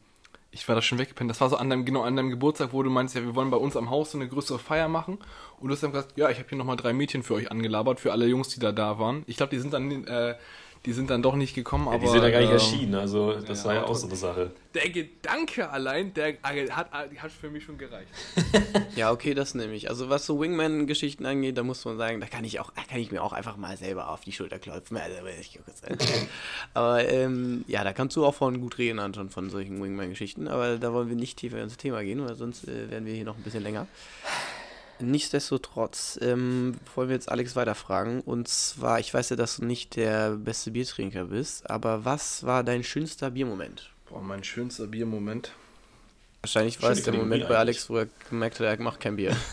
[0.51, 1.29] ich war da schon weggepennt.
[1.29, 3.49] Das war so an deinem, genau an deinem Geburtstag, wo du meinst, ja, wir wollen
[3.49, 5.17] bei uns am Haus so eine größere Feier machen.
[5.59, 8.01] Und du hast dann gesagt, ja, ich habe hier nochmal drei Mädchen für euch angelabert,
[8.01, 9.23] für alle Jungs, die da da waren.
[9.27, 10.35] Ich glaube, die sind dann, äh,
[10.85, 11.99] die sind dann doch nicht gekommen, aber.
[11.99, 14.15] die sind ja gar nicht ähm, erschienen, also das ja, war ja auch so eine
[14.15, 14.51] Sache.
[14.73, 18.09] Der Gedanke allein, der hat, hat für mich schon gereicht.
[18.95, 19.89] Ja, okay, das nehme ich.
[19.89, 22.99] Also was so Wingman-Geschichten angeht, da muss man sagen, da kann ich auch, da kann
[22.99, 24.97] ich mir auch einfach mal selber auf die Schulter klopfen.
[24.97, 25.15] Also,
[26.73, 30.47] aber ähm, ja, da kannst du auch von gut reden, Anton, von solchen Wingman-Geschichten.
[30.47, 33.25] Aber da wollen wir nicht tiefer ins Thema gehen, weil sonst äh, werden wir hier
[33.25, 33.87] noch ein bisschen länger.
[35.01, 38.21] Nichtsdestotrotz ähm, wollen wir jetzt Alex weiterfragen.
[38.21, 42.63] Und zwar, ich weiß ja, dass du nicht der beste Biertrinker bist, aber was war
[42.63, 43.89] dein schönster Biermoment?
[44.09, 45.53] Boah, mein schönster Biermoment.
[46.41, 47.57] Wahrscheinlich war Schöne es der Moment bei.
[47.57, 49.35] Alex, wo er gemerkt hat, er macht kein Bier.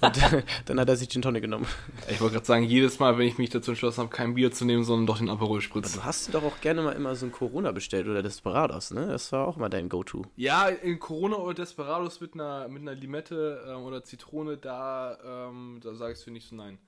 [0.00, 0.20] Und
[0.66, 1.66] dann hat er sich Gin Tonic genommen.
[2.08, 4.64] Ich wollte gerade sagen, jedes Mal, wenn ich mich dazu entschlossen habe, kein Bier zu
[4.64, 5.94] nehmen, sondern doch den Aperol Spritz.
[5.94, 9.08] Du hast dir doch auch gerne mal immer so ein Corona bestellt oder Desperados, ne?
[9.08, 10.24] Das war auch mal dein Go-To.
[10.36, 15.80] Ja, in Corona oder Desperados mit einer, mit einer Limette ähm, oder Zitrone, da, ähm,
[15.82, 16.78] da sagst du nicht so nein.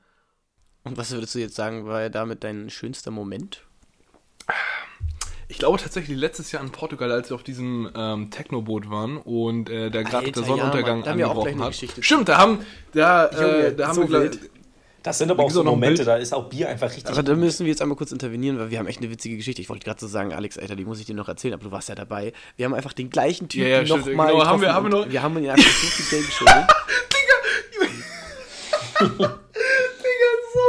[0.84, 3.64] Und was würdest du jetzt sagen, war damit dein schönster Moment?
[5.50, 9.68] Ich glaube tatsächlich letztes Jahr in Portugal, als wir auf diesem ähm, Techno-Boot waren und
[9.68, 12.04] äh, da gerade der Sonnenuntergang ja, Mann, da haben wir auch gleich angebrochen eine hat.
[12.04, 12.58] Stimmt, da haben,
[12.92, 14.30] da, äh, da haben so wir.
[15.02, 17.08] Das sind aber auch so Momente, da ist auch Bier einfach richtig.
[17.10, 19.60] Aber da müssen wir jetzt einmal kurz intervenieren, weil wir haben echt eine witzige Geschichte.
[19.60, 21.72] Ich wollte gerade so sagen, Alex, Alter, die muss ich dir noch erzählen, aber du
[21.72, 22.32] warst ja dabei.
[22.56, 25.10] Wir haben einfach den gleichen Typen Ja, ja, nochmal genau, haben wir- haben wir noch-
[25.10, 26.64] wir haben ihn einfach so viel Geld geschuldet.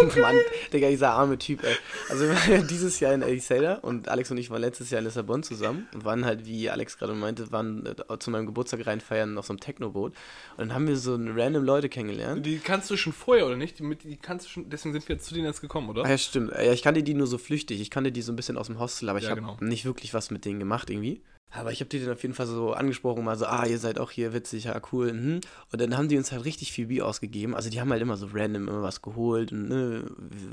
[0.22, 0.36] Mann,
[0.74, 1.76] Digga, dieser arme Typ, ey.
[2.10, 5.00] Also wir waren ja dieses Jahr in Elisela und Alex und ich waren letztes Jahr
[5.00, 8.86] in Lissabon zusammen und waren halt, wie Alex gerade meinte, waren äh, zu meinem Geburtstag
[8.86, 10.14] reinfeiern auf so einem Techno-Boot.
[10.14, 12.46] Und dann haben wir so random Leute kennengelernt.
[12.46, 13.80] die kannst du schon vorher, oder nicht?
[13.80, 16.04] Die, mit, die kannst du schon, deswegen sind wir zu denen jetzt gekommen, oder?
[16.06, 16.52] Ah, ja, stimmt.
[16.52, 17.82] Ja, ich kannte die nur so flüchtig.
[17.82, 19.58] Ich kannte die so ein bisschen aus dem Hostel, aber ich Ja, habe genau.
[19.62, 21.22] nicht wirklich was mit denen gemacht irgendwie.
[21.52, 24.00] Aber ich habe die dann auf jeden Fall so angesprochen, mal so, ah, ihr seid
[24.00, 25.14] auch hier witzig, ja, cool.
[25.14, 25.42] Mhm.
[25.72, 27.56] Und dann haben die uns halt richtig viel Bier ausgegeben.
[27.56, 30.06] Also die haben halt immer so random immer was geholt und ne,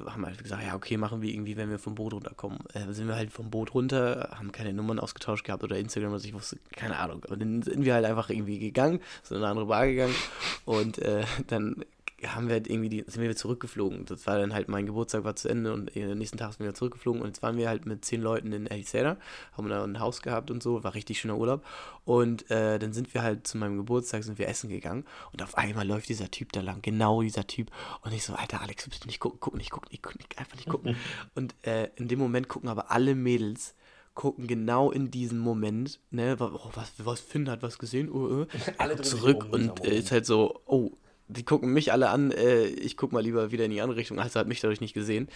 [0.06, 2.58] haben halt gesagt, ja, okay, machen wir irgendwie, wenn wir vom Boot runterkommen.
[2.74, 6.24] Äh, sind wir halt vom Boot runter, haben keine Nummern ausgetauscht gehabt oder Instagram, was
[6.24, 7.22] ich wusste, keine Ahnung.
[7.24, 10.14] Aber dann sind wir halt einfach irgendwie gegangen, sind in eine andere Bar gegangen
[10.64, 11.84] und äh, dann
[12.26, 14.04] haben wir halt irgendwie die, sind wir zurückgeflogen.
[14.06, 16.74] Das war dann halt mein Geburtstag war zu Ende und am nächsten Tag sind wir
[16.74, 19.16] zurückgeflogen und jetzt waren wir halt mit zehn Leuten in Elisera,
[19.52, 21.64] haben da ein Haus gehabt und so, war richtig schöner Urlaub.
[22.04, 25.56] Und äh, dann sind wir halt zu meinem Geburtstag sind wir essen gegangen und auf
[25.56, 27.70] einmal läuft dieser Typ da lang, genau dieser Typ.
[28.02, 30.56] Und ich so, Alter Alex, bitte nicht gucken, guck nicht, guck nicht, guck nicht, einfach
[30.56, 30.96] nicht gucken.
[31.34, 33.74] Und äh, in dem Moment gucken aber alle Mädels
[34.14, 38.46] gucken genau in diesem Moment, ne, oh, was, was Finn hat was gesehen, uh, uh,
[38.78, 40.90] Alle zurück und äh, ist halt so, oh,
[41.28, 44.18] die gucken mich alle an, äh, ich guck mal lieber wieder in die andere Richtung,
[44.18, 45.28] also hat mich dadurch nicht gesehen.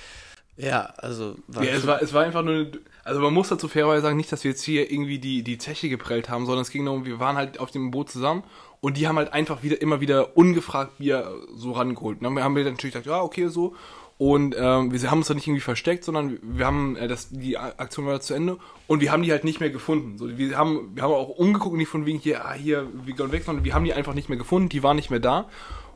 [0.56, 2.70] Ja, also war Ja, es war, es war einfach nur, eine-
[3.04, 5.88] also man muss dazu fairerweise sagen, nicht, dass wir jetzt hier irgendwie die, die Zeche
[5.88, 8.44] geprellt haben, sondern es ging darum, wir waren halt auf dem Boot zusammen
[8.80, 12.18] und die haben halt einfach wieder, immer wieder ungefragt Bier so rangeholt.
[12.20, 13.74] Und dann haben wir natürlich gesagt, ja, okay, so.
[14.22, 17.58] Und ähm, wir haben uns da nicht irgendwie versteckt, sondern wir haben, äh, das, die
[17.58, 18.56] Aktion war zu Ende
[18.86, 20.16] und wir haben die halt nicht mehr gefunden.
[20.16, 23.32] So, wir haben, wir haben auch umgeguckt, nicht von wegen hier, ah, hier, wir gehen
[23.32, 25.48] weg, sondern wir haben die einfach nicht mehr gefunden, die waren nicht mehr da.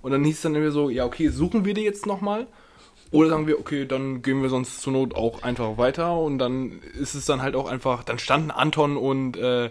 [0.02, 2.48] Und dann hieß es dann immer so, ja, okay, suchen wir die jetzt nochmal?
[3.12, 6.80] Oder sagen wir, okay, dann gehen wir sonst zur Not auch einfach weiter und dann
[7.00, 9.70] ist es dann halt auch einfach, dann standen Anton und, äh,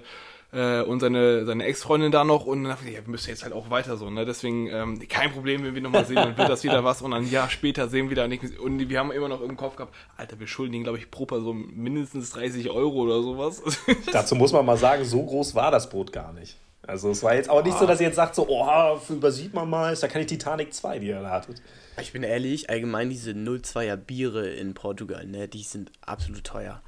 [0.56, 3.44] äh, und seine, seine Ex-Freundin da noch und dann dachte ich, ja, wir müssen jetzt
[3.44, 4.26] halt auch weiter so, ne?
[4.26, 7.26] Deswegen, ähm, kein Problem, wenn wir nochmal sehen, dann wird das wieder was und dann
[7.26, 8.58] ein Jahr später sehen wir da nichts.
[8.58, 11.72] Und wir haben immer noch im Kopf gehabt, Alter, wir schulden glaube ich, pro Person
[11.76, 13.62] mindestens 30 Euro oder sowas.
[14.12, 16.58] Dazu muss man mal sagen, so groß war das Boot gar nicht.
[16.88, 19.70] Also es war jetzt auch nicht so, dass ihr jetzt sagt, so, oh, übersieht man
[19.70, 21.62] mal, ist ja keine Titanic 2, die ihr da hattet.
[22.00, 26.82] Ich bin ehrlich, allgemein diese 02er Biere in Portugal, ne, die sind absolut teuer.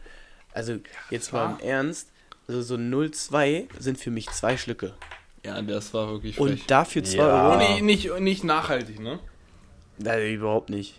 [0.53, 0.75] Also
[1.09, 2.11] jetzt mal im Ernst,
[2.47, 4.93] also so 02 sind für mich zwei Schlücke.
[5.45, 7.49] ja, das war wirklich Und dafür 2 Ja.
[7.51, 7.57] Euro?
[7.57, 9.19] nicht, nicht, nicht nachhaltig, ne?
[9.97, 10.95] Nein, überhaupt nicht.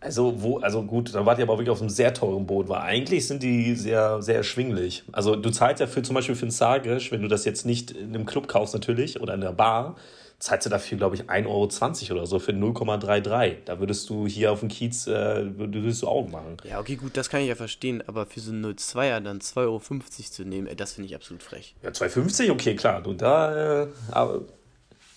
[0.00, 2.80] Also, wo, also gut, dann wart ihr aber wirklich auf einem sehr teuren Boot, weil
[2.80, 5.04] eigentlich sind die sehr, sehr erschwinglich.
[5.12, 7.92] Also du zahlst ja für zum Beispiel für ein Sagres, wenn du das jetzt nicht
[7.92, 9.94] in einem Club kaufst natürlich oder in der Bar,
[10.42, 13.58] zahlst du dafür, glaube ich, 1,20 Euro oder so für 0,33.
[13.64, 16.56] Da würdest du hier auf dem Kiez, äh, würdest du Augen machen.
[16.64, 19.56] Ja, okay, gut, das kann ich ja verstehen, aber für so einen 02er dann 2,50
[19.62, 21.76] Euro zu nehmen, ey, das finde ich absolut frech.
[21.82, 23.06] Ja, 2,50, okay, klar.
[23.06, 24.42] Und da, äh, aber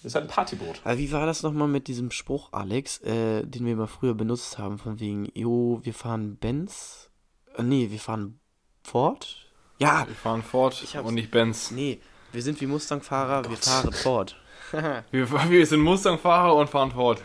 [0.03, 0.81] ist halt ein Partyboot.
[0.83, 4.59] Aber wie war das nochmal mit diesem Spruch, Alex, äh, den wir mal früher benutzt
[4.59, 7.09] haben, von wegen, jo, wir fahren Benz?
[7.57, 8.39] Äh, nee, wir fahren
[8.83, 9.37] Ford?
[9.79, 11.71] Ja, Wir fahren Ford und nicht Benz.
[11.71, 11.99] nee,
[12.31, 14.35] wir sind wie Mustang-Fahrer, wir fahren Ford.
[15.11, 17.21] Wir, wir sind Mustang-Fahrer und fahren Ford.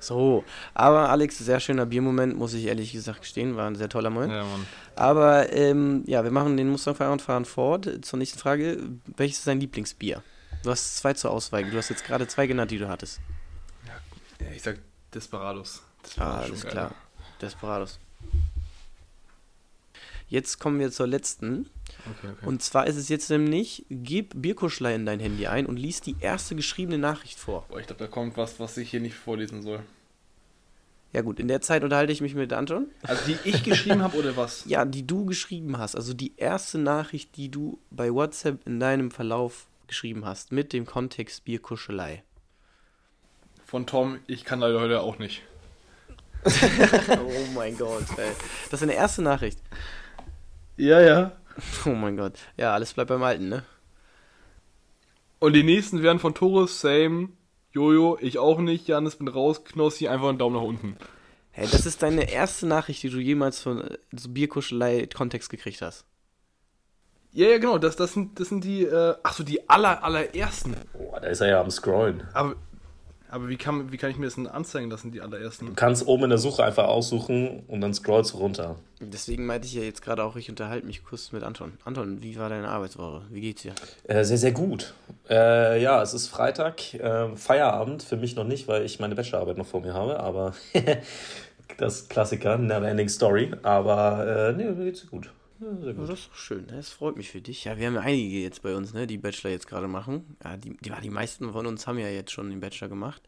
[0.00, 0.42] So,
[0.74, 4.32] aber Alex, sehr schöner Biermoment, muss ich ehrlich gesagt gestehen, war ein sehr toller Moment.
[4.32, 4.66] Ja, Mann.
[4.96, 8.04] Aber ähm, ja, wir machen den Mustang-Fahrer und fahren Ford.
[8.04, 8.78] Zur nächsten Frage,
[9.16, 10.22] welches ist dein Lieblingsbier?
[10.64, 13.20] Du hast zwei zur Auswahl, du hast jetzt gerade zwei genannt, die du hattest.
[13.86, 14.78] Ja, ich sag
[15.14, 15.82] Desperados.
[15.82, 16.88] Ah, Desperados alles schon klar.
[16.88, 16.96] geil.
[17.40, 17.98] Desperados.
[20.28, 21.68] Jetzt kommen wir zur letzten.
[22.10, 22.46] Okay, okay.
[22.46, 26.16] Und zwar ist es jetzt nämlich, gib Bierkuschler in dein Handy ein und lies die
[26.20, 27.66] erste geschriebene Nachricht vor.
[27.68, 29.80] Boah, ich glaube, da kommt was, was ich hier nicht vorlesen soll.
[31.12, 32.86] Ja gut, in der Zeit unterhalte ich mich mit Anton.
[33.02, 34.64] Also die ich geschrieben habe oder was?
[34.66, 35.94] Ja, die du geschrieben hast.
[35.94, 40.52] Also die erste Nachricht, die du bei WhatsApp in deinem Verlauf geschrieben hast.
[40.52, 42.24] Mit dem Kontext Bierkuschelei.
[43.66, 45.42] Von Tom, ich kann leider heute auch nicht.
[46.44, 48.32] oh mein Gott, ey.
[48.70, 49.58] Das ist eine erste Nachricht.
[50.76, 51.32] Ja, ja.
[51.86, 52.38] Oh mein Gott.
[52.56, 53.64] Ja, alles bleibt beim Alten, ne?
[55.38, 57.30] Und die nächsten werden von Torres, Same,
[57.72, 60.96] Jojo, ich auch nicht, Janis bin raus, Knossi, einfach einen Daumen nach unten.
[61.50, 66.04] Hey, das ist deine erste Nachricht, die du jemals von äh, so Bierkuschelei-Kontext gekriegt hast.
[67.32, 70.76] Ja, ja, genau, das, das, sind, das sind die, äh, ach so, die aller, allerersten.
[70.92, 72.22] Boah, da ist er ja am Scrollen.
[72.34, 72.56] Aber,
[73.32, 75.74] aber wie, kann, wie kann ich mir das denn anzeigen, das sind die Du allerersten?
[75.74, 78.76] kannst oben in der Suche einfach aussuchen und dann scrollst du runter.
[79.00, 81.72] Deswegen meinte ich ja jetzt gerade auch, ich unterhalte mich kurz mit Anton.
[81.84, 83.22] Anton, wie war deine Arbeitswoche?
[83.30, 83.72] Wie geht's dir?
[84.04, 84.94] Äh, sehr, sehr gut.
[85.30, 89.56] Äh, ja, es ist Freitag, äh, Feierabend, für mich noch nicht, weil ich meine Bachelorarbeit
[89.56, 90.54] noch vor mir habe, aber
[91.78, 93.52] das Klassiker, Never Ending Story.
[93.62, 95.30] Aber äh, nee, mir geht's gut.
[95.62, 96.66] Ja, das ist doch schön.
[96.66, 97.64] Das freut mich für dich.
[97.64, 100.36] Ja, wir haben ja einige jetzt bei uns, ne, die Bachelor jetzt gerade machen.
[100.42, 103.22] Ja, die, die, die meisten von uns haben ja jetzt schon den Bachelor gemacht.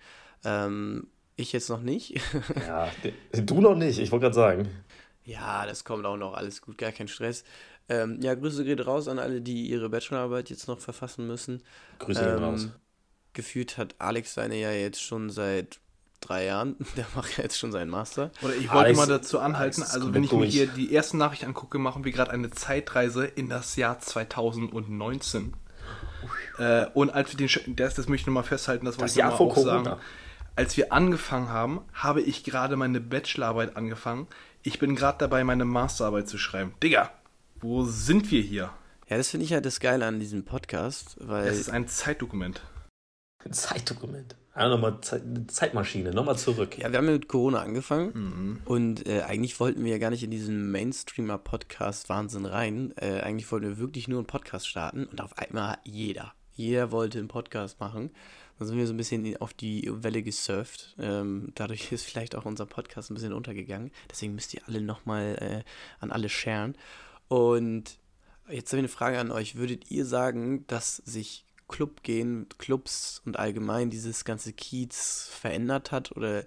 [0.45, 2.21] Ähm, ich jetzt noch nicht.
[2.67, 2.91] Ja,
[3.33, 4.69] du noch nicht, ich wollte gerade sagen.
[5.25, 6.35] ja, das kommt auch noch.
[6.35, 7.45] Alles gut, gar kein Stress.
[7.89, 11.63] Ähm, ja, Grüße geht raus an alle, die ihre Bachelorarbeit jetzt noch verfassen müssen.
[11.99, 12.69] Grüße Ähm, raus.
[13.33, 15.81] Gefühlt hat Alex seine ja jetzt schon seit
[16.27, 16.77] drei Jahren.
[16.97, 18.31] Der macht ja jetzt schon seinen Master.
[18.43, 20.53] Oder ich wollte Alex- mal dazu anhalten, Alex, also wenn ich mir durch.
[20.53, 25.55] hier die erste Nachricht angucke, machen wir gerade eine Zeitreise in das Jahr 2019.
[26.59, 29.19] Äh, und als wir den, das, das möchte ich nochmal festhalten, das wollte Das ich
[29.19, 29.85] Jahr noch vor mal auch Corona.
[29.85, 30.01] sagen.
[30.57, 34.29] Als wir angefangen haben, habe ich gerade meine Bachelorarbeit angefangen.
[34.63, 36.75] Ich bin gerade dabei, meine Masterarbeit zu schreiben.
[36.83, 37.11] Digga,
[37.61, 38.71] wo sind wir hier?
[39.09, 42.63] Ja, das finde ich halt das Geile an diesem Podcast, weil Es ist ein Zeitdokument.
[43.45, 44.37] Ein Zeitdokument.
[44.57, 46.79] Ja, nochmal Zeit, eine Zeitmaschine, nochmal zurück.
[46.79, 50.23] Ja, wir haben ja mit Corona angefangen und äh, eigentlich wollten wir ja gar nicht
[50.23, 52.95] in diesen Mainstreamer-Podcast-Wahnsinn rein.
[52.97, 56.35] Äh, eigentlich wollten wir wirklich nur einen Podcast starten und auf einmal hat jeder.
[56.55, 58.11] Jeder wollte einen Podcast machen.
[58.59, 60.95] Dann sind wir so ein bisschen auf die Welle gesurft.
[61.01, 63.91] Ähm, dadurch ist vielleicht auch unser Podcast ein bisschen untergegangen.
[64.11, 66.77] Deswegen müsst ihr alle nochmal äh, an alle sharen.
[67.27, 67.99] Und
[68.49, 69.57] jetzt habe ich eine Frage an euch.
[69.57, 76.13] Würdet ihr sagen, dass sich Clubgehen, Clubs und allgemein dieses ganze Kiez verändert hat?
[76.13, 76.45] Oder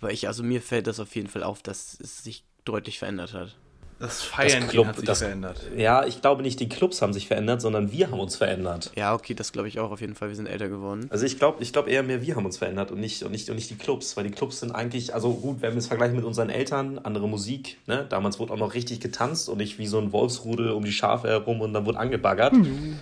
[0.00, 3.34] weil ich, also mir fällt das auf jeden Fall auf, dass es sich deutlich verändert
[3.34, 3.56] hat.
[4.02, 5.60] Das Feiern Club- hat sich das- verändert.
[5.76, 8.90] Ja, ich glaube nicht, die Clubs haben sich verändert, sondern wir haben uns verändert.
[8.96, 10.28] Ja, okay, das glaube ich auch auf jeden Fall.
[10.28, 11.06] Wir sind älter geworden.
[11.10, 13.48] Also ich glaube ich glaub eher mehr, wir haben uns verändert und nicht, und, nicht,
[13.48, 16.16] und nicht die Clubs, weil die Clubs sind eigentlich, also gut, wenn wir es vergleichen
[16.16, 18.04] mit unseren Eltern, andere Musik, ne?
[18.08, 21.28] Damals wurde auch noch richtig getanzt und nicht wie so ein Wolfsrudel um die Schafe
[21.28, 22.54] herum und dann wurde angebaggert.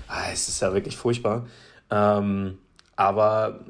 [0.06, 1.46] Ah, es ist ja wirklich furchtbar.
[1.90, 2.58] Ähm,
[2.96, 3.60] aber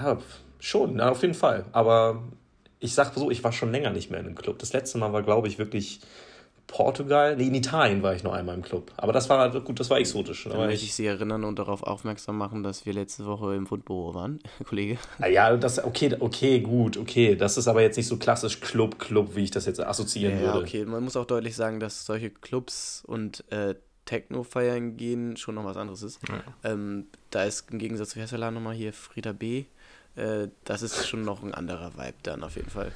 [0.00, 0.18] ja,
[0.60, 1.64] schon, na, auf jeden Fall.
[1.72, 2.22] Aber
[2.78, 4.58] ich sag so, ich war schon länger nicht mehr in einem Club.
[4.60, 6.00] Das letzte Mal war, glaube ich, wirklich
[6.66, 7.36] Portugal.
[7.36, 8.90] Nee, in Italien war ich noch einmal im Club.
[8.96, 10.44] Aber das war halt gut, das war exotisch.
[10.44, 13.26] Da Dann war möchte ich, ich Sie erinnern und darauf aufmerksam machen, dass wir letzte
[13.26, 14.98] Woche im Fundbüro waren, Kollege.
[15.20, 17.36] Ah Ja, das, okay, okay, gut, okay.
[17.36, 20.42] Das ist aber jetzt nicht so klassisch Club, Club, wie ich das jetzt assoziieren Ja,
[20.54, 20.60] würde.
[20.60, 20.84] okay.
[20.84, 23.74] Man muss auch deutlich sagen, dass solche Clubs und äh,
[24.04, 26.20] Techno feiern gehen schon noch was anderes ist.
[26.62, 29.64] Ähm, da ist im Gegensatz zu Hesseler nochmal hier Frieda B.
[30.16, 32.92] Äh, das ist schon noch ein anderer Vibe dann auf jeden Fall.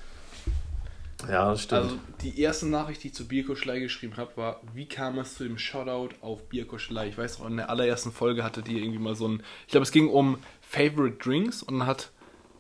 [1.27, 1.83] Ja, das stimmt.
[1.83, 5.45] Also die erste Nachricht, die ich zu Bierkuschelei geschrieben habe, war, wie kam es zu
[5.45, 7.09] dem Shoutout auf Bierkuschelei?
[7.09, 9.83] Ich weiß noch, in der allerersten Folge hatte die irgendwie mal so ein, ich glaube,
[9.83, 12.13] es ging um Favorite Drinks und dann hat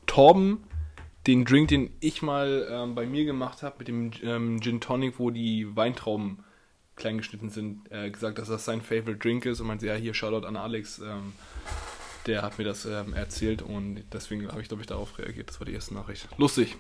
[0.07, 0.65] Torben
[1.27, 5.19] den Drink, den ich mal ähm, bei mir gemacht habe, mit dem ähm, Gin Tonic,
[5.19, 6.43] wo die Weintrauben
[6.97, 10.15] klein geschnitten sind, äh, gesagt, dass das sein Favorite Drink ist und meinte, ja, hier
[10.15, 11.35] Shoutout an Alex, ähm,
[12.27, 15.49] der hat mir das ähm, erzählt und deswegen habe ich, glaube ich, darauf reagiert.
[15.49, 16.29] Das war die erste Nachricht.
[16.39, 16.77] Lustig.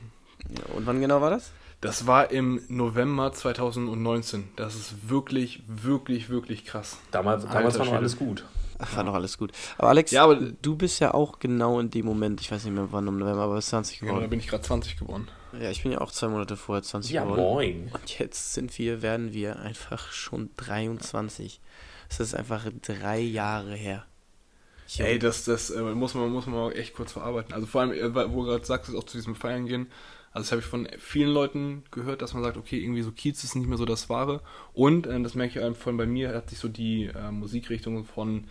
[0.74, 1.52] Und wann genau war das?
[1.80, 4.48] Das war im November 2019.
[4.56, 6.98] Das ist wirklich, wirklich, wirklich krass.
[7.12, 8.44] damals Alter damals war noch alles gut.
[8.80, 9.52] Ach, war doch alles gut.
[9.76, 12.74] Aber Alex, Ja, aber- du bist ja auch genau in dem Moment, ich weiß nicht
[12.74, 14.30] mehr wann im November, aber bist 20 Ja, da geworden.
[14.30, 15.28] bin ich gerade 20 geworden.
[15.60, 17.40] Ja, ich bin ja auch zwei Monate vorher 20 Ja, geworden.
[17.40, 17.90] moin.
[17.92, 21.60] Und jetzt sind wir, werden wir einfach schon 23.
[22.08, 24.04] Es ist einfach drei Jahre her.
[24.86, 27.52] Ich- Ey, das, das äh, muss, man, muss man auch echt kurz verarbeiten.
[27.54, 29.88] Also vor allem, äh, wo du gerade sagst, auch zu diesem Feiern gehen.
[30.32, 33.42] Also das habe ich von vielen Leuten gehört, dass man sagt, okay, irgendwie so Kiez
[33.44, 34.42] ist nicht mehr so das Wahre.
[34.72, 38.04] Und, äh, das merke ich vor allem bei mir, hat sich so die äh, Musikrichtung
[38.04, 38.44] von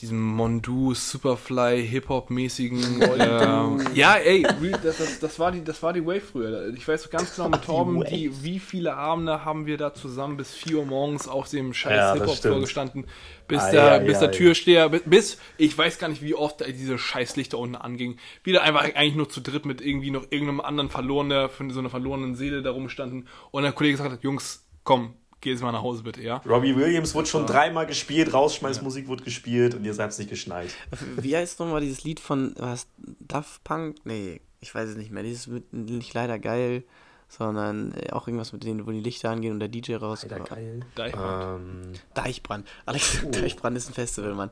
[0.00, 3.02] diesem Mondu, Superfly, Hip-Hop-mäßigen.
[3.18, 6.72] ähm, ja, ey, real, das, das, das, war die, das war die Wave früher.
[6.74, 10.36] Ich weiß so ganz genau mit Torben, die, wie viele Abende haben wir da zusammen
[10.36, 12.60] bis 4 Uhr morgens auf dem scheiß Ja, stimmt.
[12.60, 13.06] gestanden,
[13.46, 14.32] bis, Ei, der, ei, bis der ei.
[14.32, 18.18] Türsteher, bis, ich weiß gar nicht, wie oft diese Scheißlichter unten angingen.
[18.42, 21.90] Wieder einfach eigentlich nur zu dritt mit irgendwie noch irgendeinem anderen verlorenen, von so einer
[21.90, 23.28] verlorenen Seele da rumstanden.
[23.50, 26.38] Und der Kollege gesagt hat, Jungs, komm, geh jetzt mal nach Hause bitte, ja?
[26.48, 30.70] Robbie Williams wurde schon dreimal gespielt, Rausschmeißmusik wurde gespielt und ihr seid es nicht geschneit.
[31.16, 33.96] Wie heißt nochmal dieses Lied von was, Daft Punk?
[34.04, 35.22] Nee, ich weiß es nicht mehr.
[35.22, 36.82] Dieses mit nicht leider geil,
[37.28, 40.48] sondern auch irgendwas mit denen, wo die Lichter angehen und der DJ rauskommt.
[40.48, 40.80] geil.
[40.96, 41.60] Die Hard.
[41.60, 42.66] Ähm, Deichbrand.
[42.86, 44.50] Alex, Deichbrand ist ein Festival, Mann.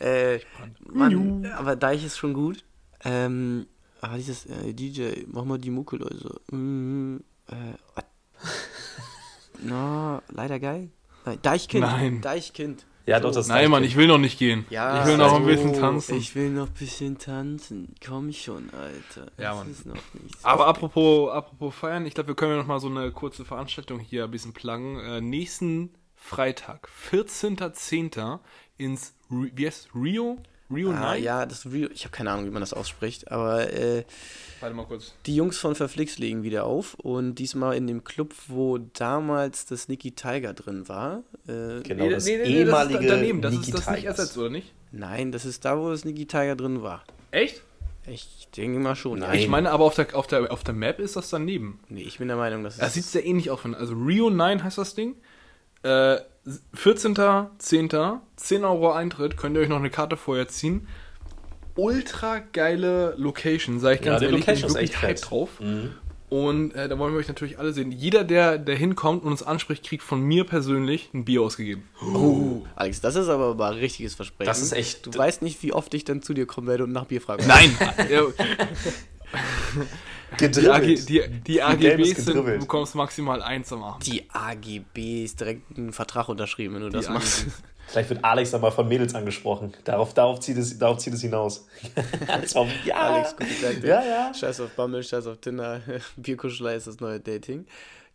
[0.00, 0.40] Äh,
[0.86, 2.64] Mann aber Deich ist schon gut.
[3.04, 3.66] Ähm,
[4.00, 6.40] aber dieses äh, DJ, mach mal die Mucke, Leute.
[6.50, 7.54] Mm, äh,
[9.64, 10.90] no, leider geil.
[11.24, 11.82] Nein, Deichkind.
[11.82, 12.20] Nein.
[12.20, 12.84] Deichkind.
[13.06, 14.66] ja, doch, das Nein, Mann, ich will noch nicht gehen.
[14.70, 16.18] Ja, ich will noch ein so, bisschen tanzen.
[16.18, 17.94] Ich will noch ein bisschen tanzen.
[18.04, 19.30] Komm schon, Alter.
[19.38, 19.70] Ja, Mann.
[19.70, 22.80] ist noch nicht so Aber apropos, apropos feiern, ich glaube, wir können ja noch mal
[22.80, 24.98] so eine kurze Veranstaltung hier ein bisschen pluggen.
[24.98, 28.38] Äh, nächsten Freitag, 14.10.
[28.78, 29.90] ins, wie heißt?
[29.94, 30.38] Rio?
[30.74, 31.22] Rio Ah, 9?
[31.22, 34.04] ja, das Real, ich habe keine Ahnung, wie man das ausspricht, aber äh,
[34.60, 35.14] Warte mal kurz.
[35.26, 39.88] die Jungs von Verflix legen wieder auf und diesmal in dem Club, wo damals das
[39.88, 41.22] Nicky Tiger drin war.
[41.48, 44.18] Äh, Genau, das das ehemalige ist da- daneben, das Niki ist das nicht Tigers.
[44.18, 44.72] ersetzt, oder nicht?
[44.92, 47.02] Nein, das ist da, wo das Nicky Tiger drin war.
[47.30, 47.62] Echt?
[48.06, 49.20] Ich denke mal schon.
[49.20, 49.38] Nein.
[49.38, 51.78] Ich meine, aber auf der, auf, der, auf der Map ist das daneben.
[51.88, 53.60] Nee, ich bin der Meinung, dass Das sieht sehr ähnlich aus.
[53.60, 55.14] von- Also Rio 9 heißt das Ding.
[55.82, 56.18] Äh,
[56.76, 58.20] 14.10.
[58.36, 59.36] 10 Euro Eintritt.
[59.36, 60.86] Könnt ihr euch noch eine Karte vorher ziehen.
[61.74, 64.44] Ultra geile Location, sag ich Ja, ganz die ehrlich.
[64.46, 65.30] Bin ich Location ist wirklich echt hyped fett.
[65.30, 65.48] drauf.
[65.60, 65.94] Mhm.
[66.28, 67.92] Und äh, da wollen wir euch natürlich alle sehen.
[67.92, 71.86] Jeder, der, der hinkommt und uns anspricht, kriegt von mir persönlich ein Bier ausgegeben.
[72.14, 74.48] Oh, Alex, das ist aber mal ein richtiges Versprechen.
[74.48, 76.92] Das ist echt- Du weißt nicht, wie oft ich dann zu dir kommen werde und
[76.92, 77.46] nach Bier frage.
[77.46, 77.76] Nein!
[80.40, 81.08] Ja, die, AG, Gedribbelt.
[81.08, 82.56] die, die AGBs ist sind, gedribbelt.
[82.56, 84.06] du bekommst maximal eins am Abend.
[84.06, 87.42] Die AGB ist direkt ein Vertrag unterschrieben, wenn du das Die machst.
[87.42, 87.62] AGBs.
[87.86, 89.74] Vielleicht wird Alex dann mal von Mädels angesprochen.
[89.84, 91.66] Darauf, darauf, zieht, es, darauf zieht es hinaus.
[92.26, 93.84] das war, ja, Alex, gute Taktik.
[93.84, 94.32] ja, ja.
[94.32, 95.80] Scheiß auf Bumble, scheiß auf Tinder.
[96.16, 97.66] Bierkuschelei ist das neue Dating.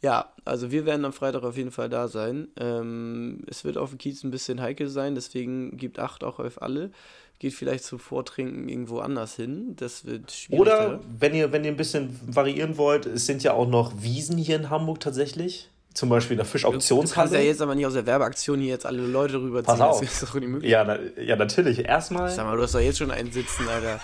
[0.02, 2.48] Ja, also wir werden am Freitag auf jeden Fall da sein.
[2.60, 6.62] Ähm, es wird auf dem Kiez ein bisschen heikel sein, deswegen gibt Acht auch auf
[6.62, 6.92] alle.
[7.39, 9.76] Geht vielleicht zum Vortrinken irgendwo anders hin.
[9.76, 10.60] Das wird schwierig.
[10.60, 14.38] Oder wenn ihr, wenn ihr ein bisschen variieren wollt, es sind ja auch noch Wiesen
[14.38, 15.69] hier in Hamburg tatsächlich.
[15.93, 17.32] Zum Beispiel in der Du kannst Fischauktionshalle.
[17.38, 19.78] ja jetzt aber nicht aus der Werbeaktion hier jetzt alle Leute rüberziehen.
[19.78, 20.00] Pass auf.
[20.02, 20.71] Das ist doch nicht möglich.
[20.71, 21.80] ja, na, ja, natürlich.
[21.86, 24.00] Erstmal, Sag mal, du hast doch jetzt schon einen sitzen, Alter.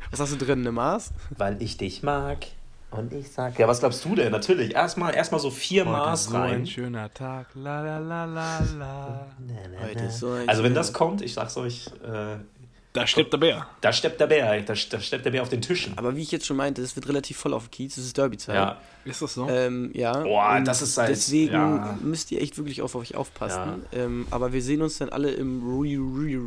[0.10, 1.10] Was hast du drin, eine Maß?
[1.36, 2.46] weil ich dich mag.
[2.90, 4.32] Und ich sag, ja, was glaubst du denn?
[4.32, 6.66] Natürlich, erstmal erstmal so vier Maß rein.
[6.66, 7.48] schöner Tag.
[7.54, 9.26] La la la la la.
[9.82, 12.38] Heute ist so ein Also wenn das kommt, ich sag's euch, äh,
[12.94, 13.66] Da stirbt der Bär.
[13.82, 15.92] da steppt der Bär, da, da steppt der Bär auf den Tischen.
[15.98, 18.16] Aber wie ich jetzt schon meinte, es wird relativ voll auf dem Kiez, es ist
[18.16, 18.54] Derby-Zeit.
[18.54, 19.46] Ja, Ist das so?
[19.50, 20.12] Ähm, ja.
[20.22, 21.98] Boah, und das ist halt- Deswegen ja.
[22.02, 23.84] müsst ihr echt wirklich auf euch aufpassen.
[23.92, 26.40] Ähm, aber wir sehen uns dann alle im Re Re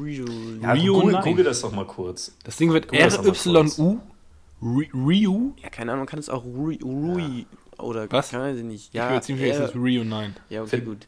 [0.00, 2.36] Re ja Rio google, google das doch mal kurz.
[2.44, 2.86] Das Ding wird.
[2.92, 3.98] RYU.
[4.62, 5.52] Ryu?
[5.62, 7.46] Ja, keine Ahnung, man kann es auch Rui, Rui
[7.78, 8.30] oder Was?
[8.30, 8.88] kann ich nicht.
[8.88, 10.34] ich Ja, bin mir ziemlich sicher, es ist Rio 9.
[10.48, 11.06] ja, okay, Fit- gut.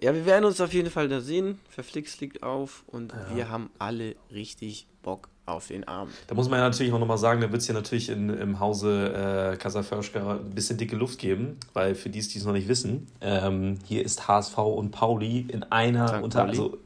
[0.00, 1.58] Ja, wir werden uns auf jeden Fall da sehen.
[1.68, 6.14] Verflixt liegt auf und wir haben alle richtig Bock auf den Abend.
[6.28, 8.60] Da muss man ja natürlich auch nochmal sagen, da wird es ja natürlich in, im
[8.60, 12.68] Hause äh, Kasaförschka ein bisschen dicke Luft geben, weil für die, die es noch nicht
[12.68, 16.22] wissen, ähm, hier ist HSV und Pauli in einer, St.
[16.22, 16.50] unter, Pauli.
[16.50, 16.78] also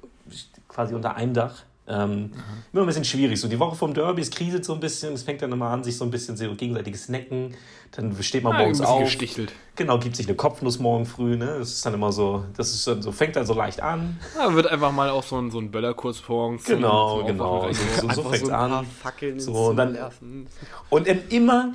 [0.69, 1.65] quasi unter einem Dach.
[1.88, 2.31] Ähm,
[2.73, 3.40] Immer ein bisschen schwierig.
[3.40, 5.83] So die Woche vom Derby, es kriselt so ein bisschen, es fängt dann immer an,
[5.83, 7.55] sich so ein bisschen so gegenseitiges Necken.
[7.90, 9.01] Dann steht man Ah, morgens auf.
[9.03, 9.53] gestichtelt.
[9.75, 11.59] Genau, gibt sich eine Kopfnuss morgen früh, ne?
[11.59, 14.18] Das ist dann immer so, das ist dann so, fängt dann so leicht an.
[14.37, 16.64] Da wird einfach mal auch so ein, so ein Böllerkurs morgens.
[16.64, 17.71] Genau, genau.
[17.73, 18.87] So, so, so fängt's ein paar an.
[18.87, 19.99] Fackeln So, und dann-.
[20.88, 21.73] Und dann immer,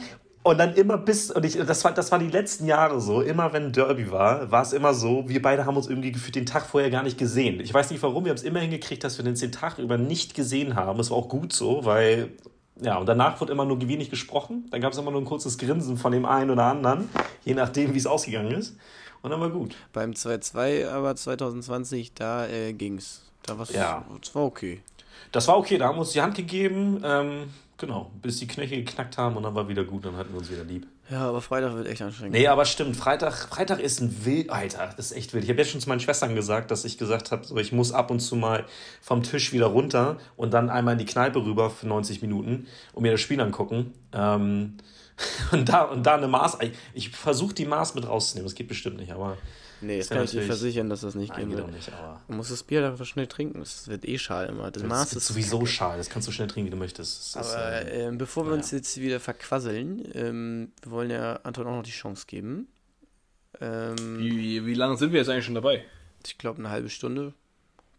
[0.47, 3.53] und dann immer bis, und ich, das war, das war die letzten Jahre so, immer
[3.53, 6.65] wenn Derby war, war es immer so, wir beide haben uns irgendwie gefühlt den Tag
[6.65, 7.59] vorher gar nicht gesehen.
[7.59, 10.33] Ich weiß nicht warum, wir haben es immer hingekriegt, dass wir den Tag über nicht
[10.35, 10.99] gesehen haben.
[10.99, 12.31] Es war auch gut so, weil,
[12.81, 14.67] ja, und danach wurde immer nur wenig gesprochen.
[14.71, 17.09] Dann gab es immer nur ein kurzes Grinsen von dem einen oder anderen,
[17.43, 18.77] je nachdem, wie es ausgegangen ist.
[19.21, 19.75] Und dann war gut.
[19.93, 23.23] Beim 2-2 aber 2020, da äh, ging's.
[23.43, 24.05] Da war's, Ja.
[24.21, 24.81] das war okay.
[25.31, 28.83] Das war okay, da haben wir uns die Hand gegeben, ähm, genau, bis die Knöchel
[28.83, 30.87] geknackt haben und dann war wieder gut, dann hatten wir uns wieder lieb.
[31.09, 32.33] Ja, aber Freitag wird echt anstrengend.
[32.33, 32.97] Nee, aber stimmt.
[32.97, 34.49] Freitag, Freitag ist ein wild.
[34.49, 35.43] Alter, das ist echt wild.
[35.45, 37.93] Ich habe jetzt schon zu meinen Schwestern gesagt, dass ich gesagt habe, so, ich muss
[37.93, 38.65] ab und zu mal
[39.01, 43.03] vom Tisch wieder runter und dann einmal in die Kneipe rüber für 90 Minuten und
[43.03, 43.93] mir das Spiel angucken.
[44.11, 44.77] Ähm,
[45.51, 46.57] und, da, und da eine Maß.
[46.61, 48.45] Ich, ich versuche die Maß mit rauszunehmen.
[48.45, 49.37] Das geht bestimmt nicht, aber.
[49.81, 51.71] Nee, das Ist ja kann ich dir versichern, dass das nicht Nein, gehen geht wird.
[51.71, 52.21] nicht, aber.
[52.27, 53.59] Man muss das Bier einfach schnell trinken.
[53.59, 54.71] Das wird eh schal immer.
[54.71, 55.97] Das, Das Maß ist ist sowieso schade.
[55.99, 57.35] Das kannst du schnell trinken, wie du möchtest.
[57.35, 58.61] Das ist, Aber äh, ähm, bevor wir naja.
[58.61, 62.67] uns jetzt wieder verquasseln, ähm, wir wollen ja Anton auch noch die Chance geben.
[63.61, 65.83] Ähm, Wie, wie, wie lange sind wir jetzt eigentlich schon dabei?
[66.25, 67.33] ich glaube, eine halbe Stunde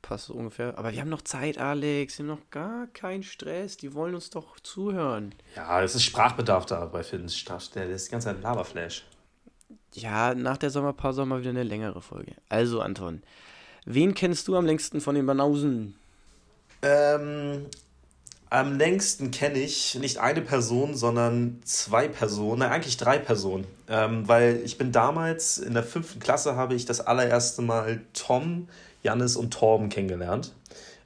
[0.02, 0.76] passt so ungefähr.
[0.78, 2.18] Aber wir haben noch Zeit, Alex.
[2.18, 3.76] Wir haben noch gar keinen Stress.
[3.78, 5.34] Die wollen uns doch zuhören.
[5.56, 7.22] ja, es ist Sprachbedarf da bei Finn.
[7.22, 9.04] Das ist der- ist die ganze Zeit Laberflash.
[9.92, 12.32] Ja, nach der Sommerpause wir wieder eine längere Folge.
[12.48, 13.22] Also, Anton,
[13.84, 15.94] wen kennst du am längsten von den Banausen?
[16.82, 17.66] Ähm,
[18.50, 23.66] am längsten kenne ich nicht eine Person, sondern zwei Personen, nein, eigentlich drei Personen.
[23.88, 28.68] Ähm, weil ich bin damals in der fünften Klasse habe ich das allererste Mal Tom,
[29.02, 30.54] Jannis und Torben kennengelernt.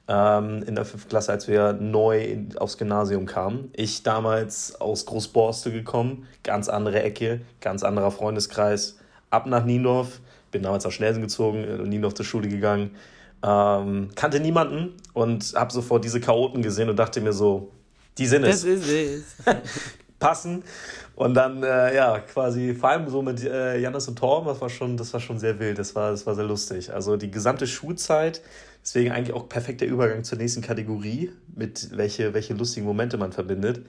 [0.07, 3.71] Ähm, in der fünften Klasse, als wir neu aufs Gymnasium kamen.
[3.73, 8.97] Ich damals aus Großborste gekommen, ganz andere Ecke, ganz anderer Freundeskreis.
[9.29, 10.19] Ab nach Niendorf,
[10.51, 12.91] bin damals nach Schnelsen gezogen, in Niendorf zur Schule gegangen.
[13.41, 17.71] Ähm, kannte niemanden und habe sofort diese Chaoten gesehen und dachte mir so,
[18.17, 19.23] die sind es Das ist es.
[20.23, 20.63] passen.
[21.15, 24.69] Und dann, äh, ja, quasi, vor allem so mit äh, Janis und Torben, das war
[24.69, 26.91] schon, das war schon sehr wild, das war, das war sehr lustig.
[26.91, 28.41] Also die gesamte Schulzeit,
[28.83, 33.85] deswegen eigentlich auch perfekter Übergang zur nächsten Kategorie, mit welche, welche lustigen Momente man verbindet.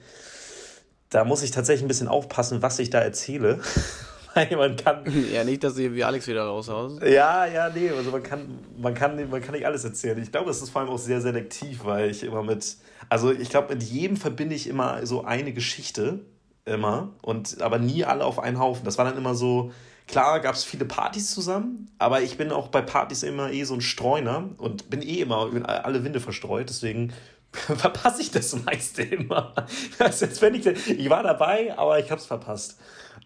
[1.09, 3.59] Da muss ich tatsächlich ein bisschen aufpassen, was ich da erzähle.
[4.33, 5.03] Weil man kann,
[5.33, 7.01] ja, nicht, dass hier wie Alex wieder raushaust.
[7.03, 10.21] ja, ja, nee, also man kann, man kann, man kann nicht alles erzählen.
[10.21, 12.75] Ich glaube, es ist vor allem auch sehr selektiv, weil ich immer mit,
[13.07, 16.19] also ich glaube, mit jedem verbinde ich immer so eine Geschichte,
[16.65, 18.83] immer, und aber nie alle auf einen Haufen.
[18.83, 19.71] Das war dann immer so,
[20.07, 23.73] klar gab es viele Partys zusammen, aber ich bin auch bei Partys immer eh so
[23.73, 27.13] ein Streuner und bin eh immer über alle Winde verstreut, deswegen
[27.51, 29.53] verpasse ich das meiste immer.
[29.97, 32.77] Das ist, wenn ich, ich war dabei, aber ich habe es verpasst.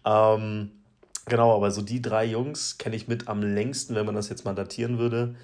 [0.04, 0.70] Ähm,
[1.30, 4.44] Genau, aber so die drei Jungs kenne ich mit am längsten, wenn man das jetzt
[4.44, 5.36] mal datieren würde.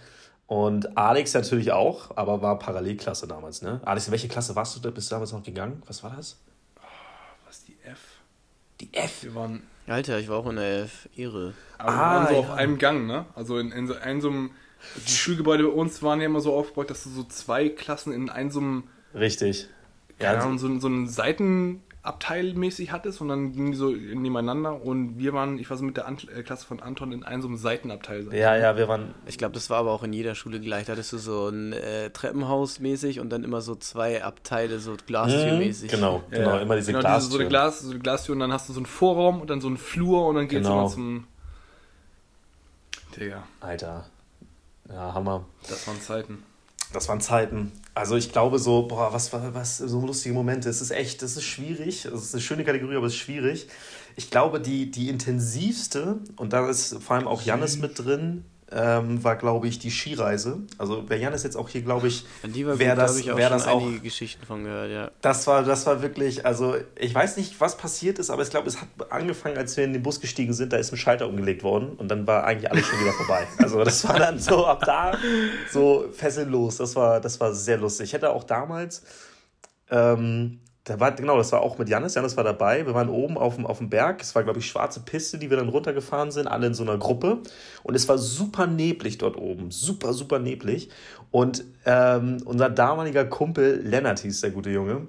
[0.48, 3.80] Und Alex natürlich auch, aber war Parallelklasse damals, ne?
[3.84, 4.90] Alex, in welche Klasse warst du da?
[4.90, 5.82] Bist du damals noch gegangen?
[5.86, 6.38] Was war das?
[7.46, 8.00] Was, die F?
[8.80, 9.22] Die F.
[9.22, 11.08] Wir waren, Alter, ich war auch in der F.
[11.16, 11.54] Ehre.
[11.78, 12.38] aber wir Ah, waren so ja.
[12.40, 13.26] auf einem Gang, ne?
[13.34, 14.50] Also in, in so, in so einem,
[15.06, 18.28] die Schulgebäude bei uns waren ja immer so aufgebaut, dass du so zwei Klassen in
[18.28, 19.68] einem so einem, Richtig.
[20.20, 21.80] Ja, Ahnung, so, so einen Seitenabteil
[22.54, 25.96] mäßig hattest und dann gingen die so nebeneinander und wir waren, ich war so mit
[25.96, 28.28] der Ant äh, Klasse von Anton in einem so einem Seitenabteil.
[28.32, 29.14] ja, ja, wir waren.
[29.26, 30.86] Ich glaube, das war aber auch in jeder Schule gleich.
[30.86, 34.96] Da hattest du so ein äh, Treppenhaus mäßig und dann immer so zwei Abteile, so
[35.06, 35.90] Glastürmäßig.
[35.90, 36.60] Genau, Ja, genau, ja.
[36.60, 37.30] immer diese genau, Glastüren.
[37.32, 39.60] so eine, Glas, so eine Glastür und dann hast du so einen Vorraum und dann
[39.60, 40.80] so einen Flur und dann geht's Genau.
[40.82, 41.26] immer zum.
[43.16, 44.06] Digga, Alter.
[44.88, 45.44] Ja, Hammer.
[45.68, 46.42] das waren Zeiten.
[46.92, 47.72] Das waren Zeiten.
[47.94, 50.68] Also ich glaube so, boah, was war was so lustige Momente.
[50.68, 52.04] Es ist echt, das ist schwierig.
[52.04, 53.68] Es ist eine schöne Kategorie, aber es ist schwierig.
[54.16, 59.22] Ich glaube, die, die intensivste, und da ist vor allem auch Jannis mit drin, ähm,
[59.22, 60.58] war, glaube ich, die Skireise.
[60.76, 63.80] Also wer Janis jetzt auch hier, glaube ich, wäre das, ich auch wär das auch.
[63.80, 65.10] einige Geschichten von gehört, ja.
[65.20, 68.68] Das war, das war wirklich, also ich weiß nicht, was passiert ist, aber ich glaube,
[68.68, 71.62] es hat angefangen, als wir in den Bus gestiegen sind, da ist ein Schalter umgelegt
[71.62, 73.46] worden und dann war eigentlich alles schon wieder vorbei.
[73.58, 75.16] Also das war dann so ab da
[75.72, 76.76] so fessellos.
[76.76, 78.06] Das war, das war sehr lustig.
[78.06, 79.02] Ich hätte auch damals
[79.90, 82.14] ähm, da war, genau, das war auch mit Janis.
[82.14, 82.86] Janis war dabei.
[82.86, 84.22] Wir waren oben auf dem, auf dem Berg.
[84.22, 86.96] Es war, glaube ich, schwarze Piste, die wir dann runtergefahren sind, alle in so einer
[86.96, 87.40] Gruppe.
[87.82, 89.72] Und es war super neblig dort oben.
[89.72, 90.90] Super, super neblig.
[91.32, 95.08] Und ähm, unser damaliger Kumpel, Lennart hieß der gute Junge,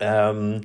[0.00, 0.62] ähm,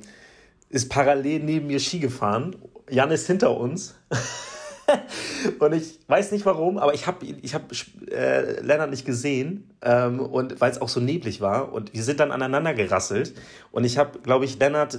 [0.68, 2.56] ist parallel neben mir Ski gefahren.
[2.90, 3.94] Jan ist hinter uns.
[5.58, 7.70] und ich weiß nicht warum, aber ich habe ich hab,
[8.10, 11.72] äh, Lennart nicht gesehen ähm, und weil es auch so neblig war.
[11.72, 13.34] Und wir sind dann aneinander gerasselt.
[13.70, 14.98] Und ich habe, glaube ich, Lennart,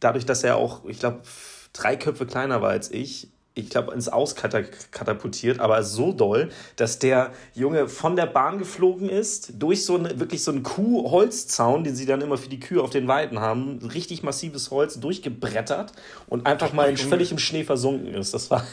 [0.00, 1.20] dadurch, dass er auch, ich glaube,
[1.72, 7.00] drei Köpfe kleiner war als ich, ich glaube, ins Aus katapultiert, aber so doll, dass
[7.00, 11.96] der Junge von der Bahn geflogen ist, durch so eine, wirklich so einen Kuhholzzaun, den
[11.96, 15.92] sie dann immer für die Kühe auf den Weiden haben, richtig massives Holz durchgebrettert
[16.28, 18.34] und einfach mal völlig im Schnee versunken ist.
[18.34, 18.64] Das war,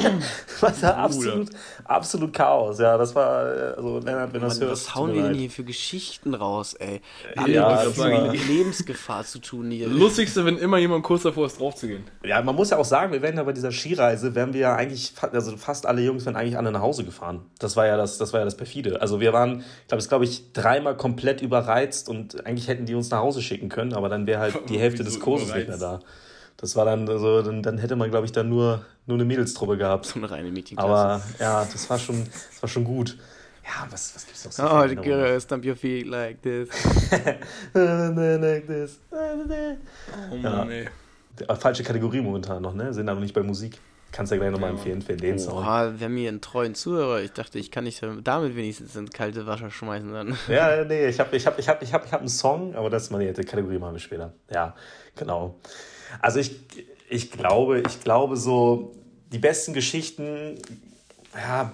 [0.60, 1.50] das war absolut,
[1.84, 2.78] absolut Chaos.
[2.78, 3.44] Ja, das war,
[3.76, 4.70] also Lennart, wenn das hört.
[4.70, 7.00] Was hauen die denn hier für Geschichten raus, ey?
[7.36, 9.88] Alle ja, das mit Lebensgefahr zu tun hier.
[9.88, 12.04] Lustigste, wenn immer jemand kurz davor ist, draufzugehen.
[12.24, 14.60] Ja, man muss ja auch sagen, wir werden ja bei dieser Skireise Reise wären wir
[14.60, 17.42] ja eigentlich, also fast alle Jungs wären eigentlich alle nach Hause gefahren.
[17.58, 19.00] Das war ja das, das war ja das perfide.
[19.00, 22.94] Also wir waren, ich glaube, es glaube ich dreimal komplett überreizt und eigentlich hätten die
[22.94, 25.68] uns nach Hause schicken können, aber dann wäre halt die Hälfte des Kurses überreizt?
[25.68, 26.00] nicht mehr da.
[26.56, 29.76] Das war dann so, dann, dann hätte man, glaube ich, dann nur, nur eine Mädelstruppe
[29.76, 30.06] gehabt.
[30.06, 30.88] So eine reine Meetingklasse.
[30.88, 33.18] Aber ja, das war schon, das war schon gut.
[33.64, 34.62] Ja, was, was gibt's noch so?
[34.64, 36.68] Oh, the girl, stamp your feet like this.
[37.74, 39.00] like this.
[39.10, 40.64] Oh Mann, ja.
[40.68, 40.88] ey.
[41.58, 42.92] Falsche Kategorie momentan noch, ne?
[42.92, 43.78] Sind aber nicht bei Musik.
[44.12, 44.76] Kannst du ja gleich nochmal ja.
[44.76, 45.58] empfehlen für den Song.
[45.58, 47.22] Oha, wir haben hier einen treuen Zuhörer.
[47.22, 50.36] Ich dachte, ich kann nicht damit wenigstens in kalte Wasser schmeißen dann.
[50.48, 52.90] Ja, nee, ich habe ich hab, ich hab, ich hab, ich hab einen Song, aber
[52.90, 54.34] das ist meine Kategorie machen wir später.
[54.52, 54.74] Ja,
[55.16, 55.58] genau.
[56.20, 56.60] Also ich,
[57.08, 58.92] ich glaube, ich glaube so,
[59.32, 60.58] die besten Geschichten,
[61.34, 61.72] ja,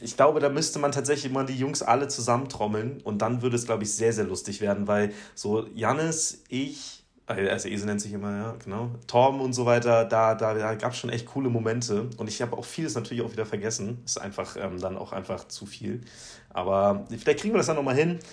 [0.00, 3.64] ich glaube, da müsste man tatsächlich mal die Jungs alle zusammentrommeln und dann würde es,
[3.64, 6.95] glaube ich, sehr, sehr lustig werden, weil so Jannis, ich,
[7.26, 8.90] also Esel nennt sich immer, ja, genau.
[9.06, 12.08] Torben und so weiter, da, da, da gab es schon echt coole Momente.
[12.18, 14.00] Und ich habe auch vieles natürlich auch wieder vergessen.
[14.04, 16.02] Ist einfach ähm, dann auch einfach zu viel.
[16.56, 18.18] Aber vielleicht kriegen wir das dann nochmal hin.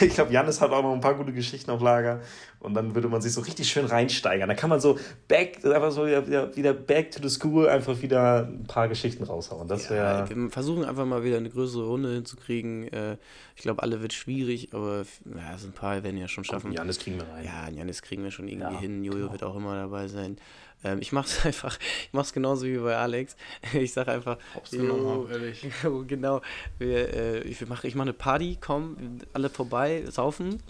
[0.00, 2.20] Ich glaube, Janis hat auch noch ein paar gute Geschichten auf Lager.
[2.60, 4.48] Und dann würde man sich so richtig schön reinsteigern.
[4.48, 4.96] Da kann man so
[5.26, 9.66] back, einfach so wieder, wieder back to the school, einfach wieder ein paar Geschichten raushauen.
[9.66, 12.92] Das ja, wir versuchen einfach mal wieder eine größere Runde hinzukriegen.
[12.92, 13.16] Äh,
[13.56, 16.70] ich glaube, alle wird schwierig, aber ja, so ein paar werden ja schon schaffen.
[16.70, 17.44] Janis kriegen wir rein.
[17.44, 19.02] Ja, Janis kriegen wir schon irgendwie ja, hin.
[19.02, 19.32] Jojo genau.
[19.32, 20.36] wird auch immer dabei sein.
[20.84, 23.36] Ähm, ich mache es einfach, ich mache es genauso wie bei Alex.
[23.72, 24.38] Ich sage einfach,
[24.70, 25.66] jo, ehrlich.
[26.06, 26.40] genau,
[26.78, 30.62] wir, äh, ich mache ich mach eine Party, komm, alle vorbei, saufen.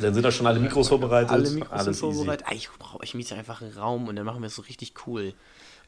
[0.00, 1.30] Dann sind da schon alle Mikros vorbereitet.
[1.30, 2.46] Alle Mikros sind vorbereitet.
[2.48, 4.94] Ah, ich brauche, ich miete einfach einen Raum und dann machen wir es so richtig
[5.06, 5.34] cool.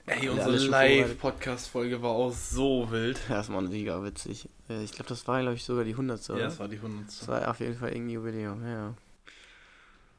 [0.06, 3.20] Ey, unsere Live-Podcast-Folge war auch so wild.
[3.28, 4.48] Ja, das war mega witzig.
[4.68, 6.28] Äh, ich glaube, das war, glaube ich, sogar die 100.
[6.28, 7.06] Ja, das war die 100.
[7.06, 8.94] Das war auf jeden Fall irgendwie Jubiläum, ja.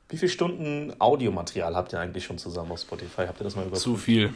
[0.09, 3.25] Wie viele Stunden Audiomaterial habt ihr eigentlich schon zusammen auf Spotify?
[3.27, 3.83] Habt ihr das mal überprüft?
[3.83, 4.33] Zu viel.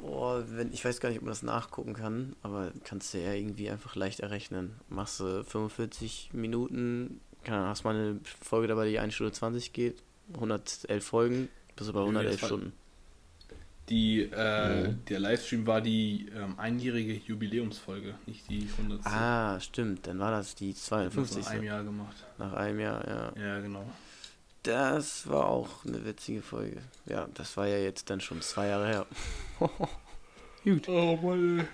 [0.00, 3.32] Boah, wenn, ich weiß gar nicht, ob man das nachgucken kann, aber kannst du ja
[3.32, 4.74] irgendwie einfach leicht errechnen.
[4.88, 10.02] Machst du 45 Minuten, kann, hast mal eine Folge dabei, die 1 Stunde 20 geht,
[10.34, 12.72] 111 Folgen, bist du bei 111 Stunden.
[13.90, 15.04] Die, äh, mhm.
[15.06, 19.04] Der Livestream war die ähm, einjährige Jubiläumsfolge, nicht die 100.
[19.04, 21.44] Ah, stimmt, dann war das die 52.
[21.44, 22.16] Nach einem Jahr gemacht.
[22.38, 23.32] Nach einem Jahr, ja.
[23.42, 23.84] Ja, genau.
[24.62, 26.82] Das war auch eine witzige Folge.
[27.06, 29.06] Ja, das war ja jetzt dann schon zwei Jahre her.
[30.64, 30.88] Gut.
[30.88, 31.66] Oh Mann.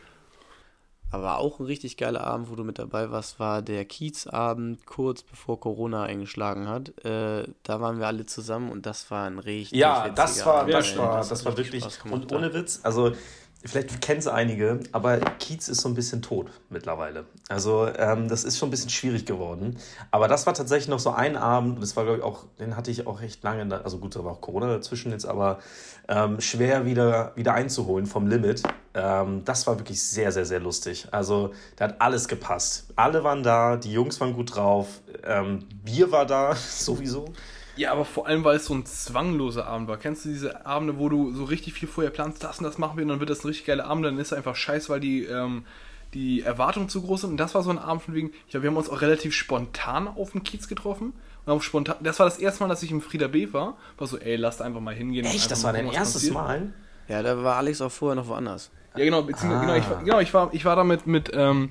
[1.11, 5.23] Aber auch ein richtig geiler Abend, wo du mit dabei warst, war der Kiezabend kurz
[5.23, 7.05] bevor Corona eingeschlagen hat.
[7.05, 10.75] Äh, da waren wir alle zusammen und das war ein richtig Ja, das war, Abend,
[10.75, 11.85] das war, das, das war wirklich.
[12.05, 13.13] Und ohne Witz, also
[13.67, 17.25] vielleicht kennen es einige, aber Kiez ist so ein bisschen tot mittlerweile.
[17.49, 19.79] Also ähm, das ist schon ein bisschen schwierig geworden.
[20.11, 22.77] Aber das war tatsächlich noch so ein Abend, und das war, glaube ich, auch, den
[22.77, 25.59] hatte ich auch recht lange, also gut, da war auch Corona dazwischen jetzt, aber
[26.09, 28.63] ähm, schwer wieder, wieder einzuholen vom Limit.
[28.95, 31.09] Ähm, das war wirklich sehr, sehr, sehr lustig.
[31.11, 32.93] Also da hat alles gepasst.
[32.97, 37.27] Alle waren da, die Jungs waren gut drauf, ähm, Bier war da sowieso.
[37.77, 39.97] Ja, aber vor allem, weil es so ein zwangloser Abend war.
[39.99, 42.97] Kennst du diese Abende, wo du so richtig viel vorher planst, das und das machen
[42.97, 45.01] wir und dann wird das ein richtig geiler Abend, dann ist es einfach scheiße, weil
[45.01, 45.65] die, ähm,
[46.15, 47.31] die Erwartungen zu groß sind.
[47.31, 49.35] Und das war so ein Abend von wegen, ich glaube, wir haben uns auch relativ
[49.35, 51.13] spontan auf dem Kiez getroffen.
[51.45, 53.77] Und auch spontan, das war das erste Mal, dass ich im Frieda B war.
[53.99, 55.27] War so, ey, lasst einfach mal hingehen.
[55.27, 56.35] und Echt, das war dein erstes passiert.
[56.35, 56.73] Mal?
[57.09, 58.71] Ja, da war Alex auch vorher noch woanders.
[58.97, 60.03] Ja, genau, beziehungsweise, genau, ich, war- Ah.
[60.03, 61.69] genau ich, war, ich war da mit, mit, ähm,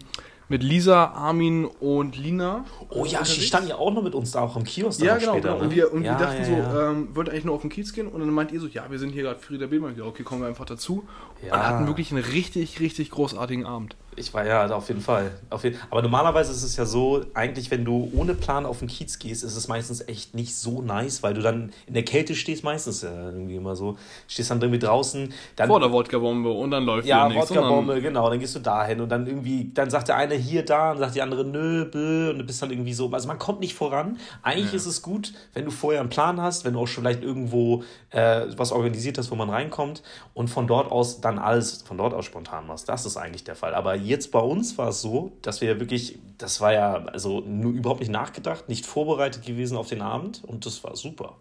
[0.47, 2.65] mit Lisa, Armin und Lina.
[2.89, 5.01] Oh ja, sie standen ja auch noch mit uns da auch im Kiosk.
[5.01, 5.61] Ja, genau, später, genau.
[5.61, 5.75] Und ne?
[5.75, 6.91] wir, und ja, wir dachten ja, so, ja.
[6.91, 8.99] ähm, wollten eigentlich nur auf den Kiez gehen und dann meint ihr so, ja, wir
[8.99, 9.97] sind hier gerade Frieda Billmann.
[9.97, 11.05] Ja, okay, kommen wir einfach dazu.
[11.45, 11.53] Ja.
[11.53, 13.95] Und hatten wirklich einen richtig, richtig großartigen Abend.
[14.18, 15.32] Ich war ja, auf jeden Fall.
[15.49, 18.89] Auf jeden, aber normalerweise ist es ja so, eigentlich, wenn du ohne Plan auf den
[18.89, 22.36] Kiez gehst, ist es meistens echt nicht so nice, weil du dann in der Kälte
[22.36, 23.97] stehst, meistens ja irgendwie immer so,
[24.28, 25.34] stehst dann irgendwie draußen.
[25.55, 29.09] Dann, Vor der Wodka-Bombe und dann läuft ja, Wodka-Bombe, genau, dann gehst du dahin und
[29.09, 32.39] dann irgendwie, dann sagt der eine hier, da, und sagt die andere nö, bö, und
[32.39, 34.18] du bist dann irgendwie so, also man kommt nicht voran.
[34.43, 37.24] Eigentlich ist es gut, wenn du vorher einen Plan hast, wenn du auch schon vielleicht
[37.24, 40.01] irgendwo äh, was organisiert hast, wo man reinkommt
[40.34, 42.89] und von dort aus dann alles von dort aus spontan machst.
[42.89, 43.76] Das ist eigentlich der Fall.
[43.76, 47.74] Aber jetzt bei uns war es so, dass wir wirklich, das war ja also nur
[47.74, 51.36] überhaupt nicht nachgedacht, nicht vorbereitet gewesen auf den Abend und das war super.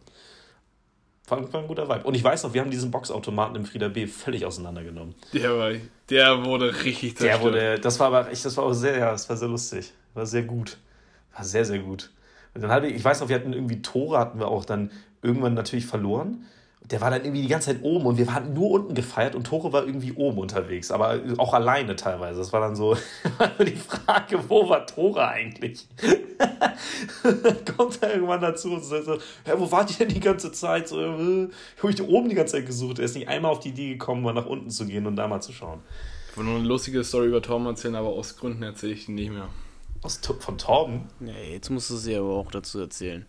[1.27, 2.05] War, ein guter Vibe.
[2.05, 5.15] Und ich weiß noch, wir haben diesen Boxautomaten im Frieder B völlig auseinandergenommen.
[5.33, 5.73] Der, war,
[6.11, 7.43] der wurde richtig Der zerstört.
[7.43, 9.93] wurde, das war aber echt, das war auch sehr, ja, das war sehr lustig.
[10.13, 10.77] War sehr gut.
[11.35, 12.11] War sehr, sehr gut.
[12.55, 14.91] Und dann hatte ich, ich weiß noch, wir hatten irgendwie Tore, hatten wir auch dann
[15.23, 16.45] irgendwann natürlich verloren.
[16.91, 19.45] Der war dann irgendwie die ganze Zeit oben und wir hatten nur unten gefeiert und
[19.45, 22.39] Tore war irgendwie oben unterwegs, aber auch alleine teilweise.
[22.39, 22.95] Das war dann so
[23.59, 25.89] die Frage, wo war Tore eigentlich?
[27.23, 30.53] dann kommt er irgendwann dazu und sagt so, ja, wo wart ihr denn die ganze
[30.53, 30.89] Zeit?
[30.89, 32.99] So, äh, ich habe mich oben die ganze Zeit gesucht.
[32.99, 35.27] Er ist nicht einmal auf die Idee gekommen, mal nach unten zu gehen und da
[35.27, 35.81] mal zu schauen.
[36.31, 39.13] Ich wollte nur eine lustige Story über Tom erzählen, aber aus Gründen erzähle ich die
[39.13, 39.49] nicht mehr.
[40.03, 41.09] Aus, von Torben?
[41.21, 43.25] Nee, jetzt musst du sie aber auch dazu erzählen.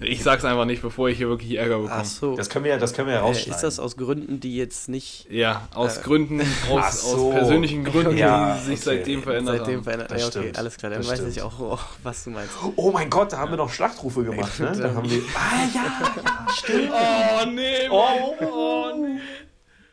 [0.00, 2.00] Ich sag's einfach nicht, bevor ich hier wirklich Ärger bekomme.
[2.00, 2.34] Ach so.
[2.36, 3.54] Das können wir ja, das können wir ja äh, rausschneiden.
[3.54, 7.28] ist das aus Gründen, die jetzt nicht Ja, aus Äh, Gründen, aus, so.
[7.28, 8.96] aus persönlichen Gründen, Ja, die sich okay.
[8.96, 9.84] seitdem verändert seitdem haben.
[9.84, 10.58] verändert Das Ja, okay, stimmt.
[10.58, 11.36] alles klar, dann Das weiß stimmt.
[11.36, 12.50] ich auch, oh, was du meinst.
[12.74, 14.72] Oh mein Gott, da haben wir noch Schlachtrufe gemacht, ne?
[14.76, 15.22] Da haben wir.
[15.36, 15.84] Ah ja,
[16.16, 16.90] ja, stimmt.
[16.92, 18.34] Oh nee, Oh.
[18.40, 19.20] Oh nee.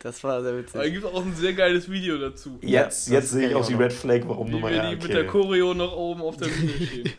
[0.02, 0.92] Das war sehr Da witzig.
[0.92, 2.58] gibt es auch ein sehr geiles Video dazu.
[2.60, 3.74] Jetzt, Ja, jetzt das sehe ich auch die.
[3.74, 5.28] Red Flag, warum du Wie mal wir ja, die mit der okay.
[5.28, 7.12] Choreo noch oben auf der Bühne stehen.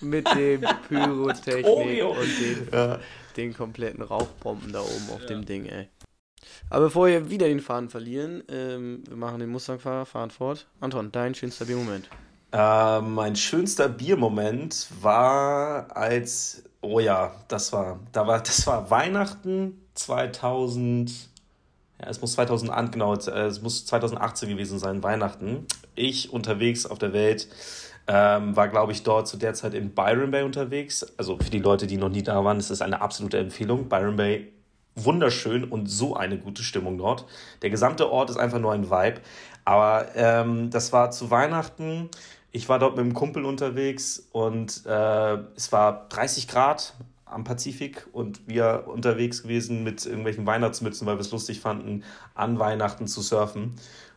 [0.00, 3.00] Mit dem Pyrotechnik und den, Ja.
[3.36, 5.88] den kompletten Rauchbomben da oben auf dem Ding, ey.
[6.70, 10.66] Aber bevor wir wieder den Faden verlieren, ähm, wir machen den Mustang-Fahrer, fahren fort.
[10.80, 12.08] Anton, dein schönster Biermoment.
[12.52, 19.80] Äh, mein schönster Biermoment war als, oh ja, das war, da war, das war Weihnachten
[19.94, 21.10] 2000,
[22.00, 25.66] ja, es muss 2008, genau, äh, es muss 2018 gewesen sein, Weihnachten.
[25.94, 27.48] Ich unterwegs auf der Welt,
[28.08, 31.06] ähm, war, glaube ich, dort zu der Zeit in Byron Bay unterwegs.
[31.16, 33.88] Also für die Leute, die noch nie da waren, ist es eine absolute Empfehlung.
[33.88, 34.52] Byron Bay
[34.94, 37.26] wunderschön und so eine gute Stimmung dort.
[37.62, 39.20] Der gesamte Ort ist einfach nur ein Vibe.
[39.64, 42.08] Aber ähm, das war zu Weihnachten.
[42.52, 46.94] Ich war dort mit einem Kumpel unterwegs und äh, es war 30 Grad
[47.36, 52.02] am Pazifik und wir unterwegs gewesen mit irgendwelchen Weihnachtsmützen, weil wir es lustig fanden,
[52.34, 53.74] an Weihnachten zu surfen.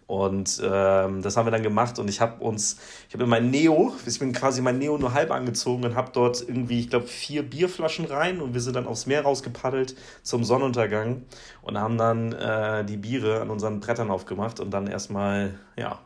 [0.07, 3.51] Und ähm, das haben wir dann gemacht und ich habe uns, ich habe in mein
[3.51, 7.05] Neo, ich bin quasi mein Neo nur halb angezogen und habe dort irgendwie, ich glaube,
[7.05, 11.23] vier Bierflaschen rein und wir sind dann aufs Meer rausgepaddelt zum Sonnenuntergang
[11.61, 15.99] und haben dann äh, die Biere an unseren Brettern aufgemacht und dann erstmal, ja,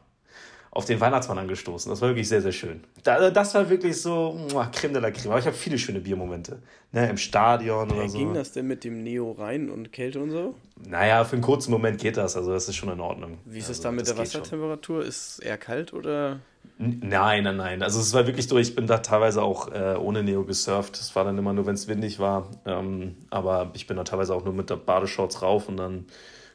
[0.76, 1.91] auf den Weihnachtsmann angestoßen.
[1.91, 2.84] Das war wirklich sehr, sehr schön.
[3.03, 5.30] Da, das war wirklich so, muah, Creme de la Creme.
[5.32, 6.63] Aber ich habe viele schöne Biermomente.
[6.91, 8.17] Ne, Im Stadion oder Äh, so.
[8.17, 10.55] Ging das denn mit dem Neo rein und Kälte und so?
[10.88, 12.36] Naja, für einen kurzen Moment geht das.
[12.36, 13.38] Also das ist schon in Ordnung.
[13.45, 14.41] Wie ist also, es da mit der geht schon.
[14.41, 15.05] Wassertemperatur?
[15.05, 16.39] Ist es eher kalt oder?
[16.80, 17.84] Nein, nein, nein.
[17.84, 20.95] Also es war wirklich so, ich bin da teilweise auch äh, ohne Neo gesurft.
[20.99, 22.49] Es war dann immer nur, wenn es windig war.
[22.65, 26.05] Ähm, aber ich bin da teilweise auch nur mit der Badeshorts rauf und dann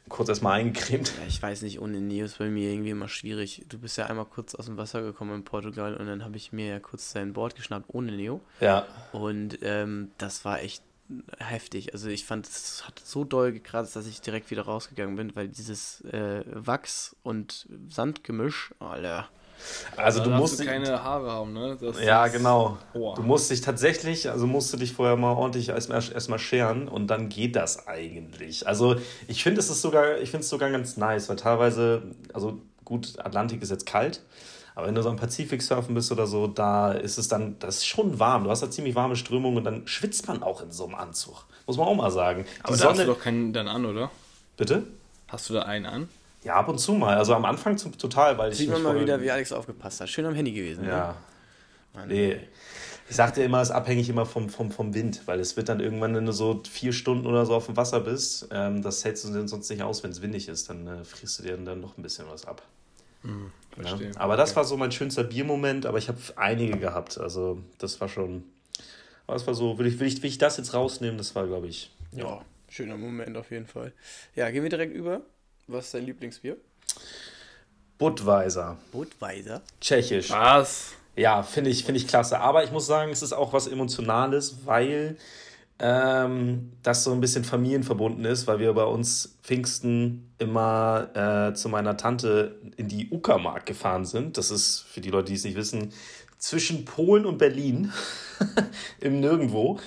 [0.09, 1.13] kurz erstmal eingecremt.
[1.19, 3.65] Ja, ich weiß nicht, ohne Neo ist bei mir irgendwie immer schwierig.
[3.69, 6.51] Du bist ja einmal kurz aus dem Wasser gekommen in Portugal und dann habe ich
[6.51, 8.41] mir ja kurz dein Board geschnappt ohne Neo.
[8.59, 10.83] Ja, Und ähm, das war echt
[11.39, 11.93] heftig.
[11.93, 15.47] Also ich fand, es hat so doll gekratzt, dass ich direkt wieder rausgegangen bin, weil
[15.47, 19.27] dieses äh, Wachs- und Sandgemisch, Alter.
[19.95, 20.59] Also Da du musst...
[20.59, 21.77] du keine Haare haben, ne?
[21.79, 22.77] Das Ja, ist- genau.
[22.93, 23.15] Boah.
[23.15, 27.07] Du musst dich tatsächlich, also musst du dich vorher mal ordentlich erstmal erstmal scheren und
[27.07, 28.67] dann geht das eigentlich.
[28.67, 28.95] Also
[29.27, 32.03] ich finde es ist sogar, ich finde es sogar ganz nice, weil teilweise,
[32.33, 34.21] also gut, Atlantik ist jetzt kalt,
[34.75, 37.77] aber wenn du so am Pazifik surfen bist oder so, da ist es dann, das
[37.77, 38.45] ist schon warm.
[38.45, 41.45] Du hast da ziemlich warme Strömung und dann schwitzt man auch in so einem Anzug.
[41.67, 42.45] Muss man auch mal sagen.
[42.45, 44.09] Die Aber da hast du doch keinen dann an, oder?
[44.55, 44.83] Bitte?
[45.27, 46.09] Hast du da einen an?
[46.43, 47.17] Ja, ab und zu mal.
[47.17, 50.09] Also am Anfang zum, total, weil ich Sieht man mal wieder, wie Alex aufgepasst hat.
[50.09, 50.85] Schön am Handy gewesen.
[50.85, 51.15] Ja.
[51.95, 52.05] Ne?
[52.07, 52.39] Nee.
[53.09, 55.79] Ich sagte immer, es ist abhängig immer vom, vom, vom Wind, weil es wird dann
[55.79, 59.25] irgendwann, wenn du so vier Stunden oder so auf dem Wasser bist, ähm, das hältst
[59.25, 61.81] du denn sonst nicht aus, wenn es windig ist, dann äh, frierst du dir dann
[61.81, 62.61] noch ein bisschen was ab.
[63.23, 63.29] Ja.
[63.75, 64.11] Verstehe.
[64.15, 64.57] Aber das Okay.
[64.57, 67.17] war so mein schönster Biermoment, aber ich habe einige gehabt.
[67.17, 68.43] Also das war schon.
[69.25, 71.17] Aber das war so, will ich, will ich, will ich das jetzt rausnehmen?
[71.17, 71.91] Das war, glaube ich.
[72.11, 73.93] Ja, schöner Moment auf jeden Fall.
[74.35, 75.21] Ja, gehen wir direkt über.
[75.69, 76.57] Was ist dein Lieblingsbier?
[77.99, 78.77] Budweiser.
[78.91, 79.61] Budweiser.
[79.79, 80.31] Tschechisch.
[80.31, 80.93] Was?
[81.15, 82.39] Ja, finde ich, finde ich klasse.
[82.39, 85.17] Aber ich muss sagen, es ist auch was Emotionales, weil
[85.77, 91.09] ähm, das so ein bisschen familienverbunden ist, weil wir bei uns Pfingsten immer
[91.49, 94.37] äh, zu meiner Tante in die Uckermark gefahren sind.
[94.39, 95.93] Das ist, für die Leute, die es nicht wissen,
[96.39, 97.93] zwischen Polen und Berlin
[99.01, 99.79] im Nirgendwo.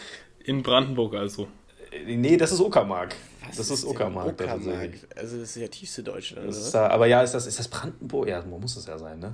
[0.45, 1.49] In Brandenburg also.
[1.91, 3.17] Äh, Nee, das ist Uckermark.
[3.49, 4.29] Was das ist denn Uckermark.
[4.29, 4.91] Uckermark.
[5.17, 6.89] Also das ist ja tiefste Deutschland, Das ist oder?
[6.89, 8.29] da, aber ja, ist das, ist das Brandenburg?
[8.29, 9.33] Ja, muss es ja sein, ne?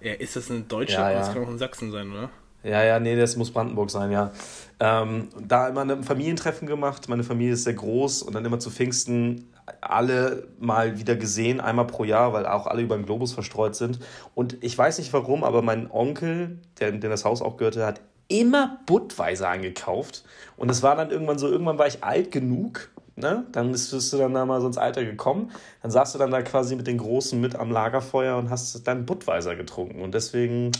[0.00, 1.08] Ja, ist das in Deutschland?
[1.08, 1.18] Ja, ja.
[1.20, 2.30] Das kann auch in Sachsen sein, oder?
[2.62, 4.32] Ja, ja, nee, das muss Brandenburg sein, ja.
[4.80, 7.08] Ähm, da immer ein Familientreffen gemacht.
[7.08, 9.50] Meine Familie ist sehr groß und dann immer zu Pfingsten
[9.80, 14.00] alle mal wieder gesehen, einmal pro Jahr, weil auch alle über den Globus verstreut sind.
[14.34, 18.00] Und ich weiß nicht warum, aber mein Onkel, der, dem das Haus auch gehörte, hat
[18.28, 20.24] immer Budweiser eingekauft.
[20.56, 22.90] Und es war dann irgendwann so, irgendwann war ich alt genug,
[23.20, 23.46] ne?
[23.52, 25.52] Dann bist, bist du dann da mal so ins Alter gekommen.
[25.82, 29.06] Dann saßt du dann da quasi mit den Großen mit am Lagerfeuer und hast dann
[29.06, 30.02] Budweiser getrunken.
[30.02, 30.72] Und deswegen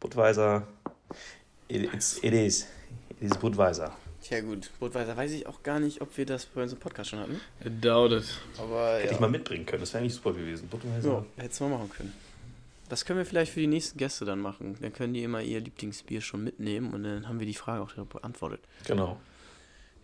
[0.00, 0.66] Budweiser,
[1.68, 2.66] it, it's, it is.
[3.10, 3.92] It is Budweiser.
[4.22, 7.10] Tja gut, Budweiser weiß ich auch gar nicht, ob wir das bei uns im Podcast
[7.10, 7.40] schon hatten.
[7.64, 8.24] I doubt it.
[8.56, 10.68] Aber Hätte ja, ich mal mitbringen können, das wäre eigentlich super gewesen.
[10.68, 11.24] Budweiser.
[11.36, 12.12] ja hättest du mal machen können.
[12.88, 14.76] Das können wir vielleicht für die nächsten Gäste dann machen.
[14.80, 17.92] Dann können die immer ihr Lieblingsbier schon mitnehmen und dann haben wir die Frage auch
[18.04, 18.60] beantwortet.
[18.86, 19.18] Genau.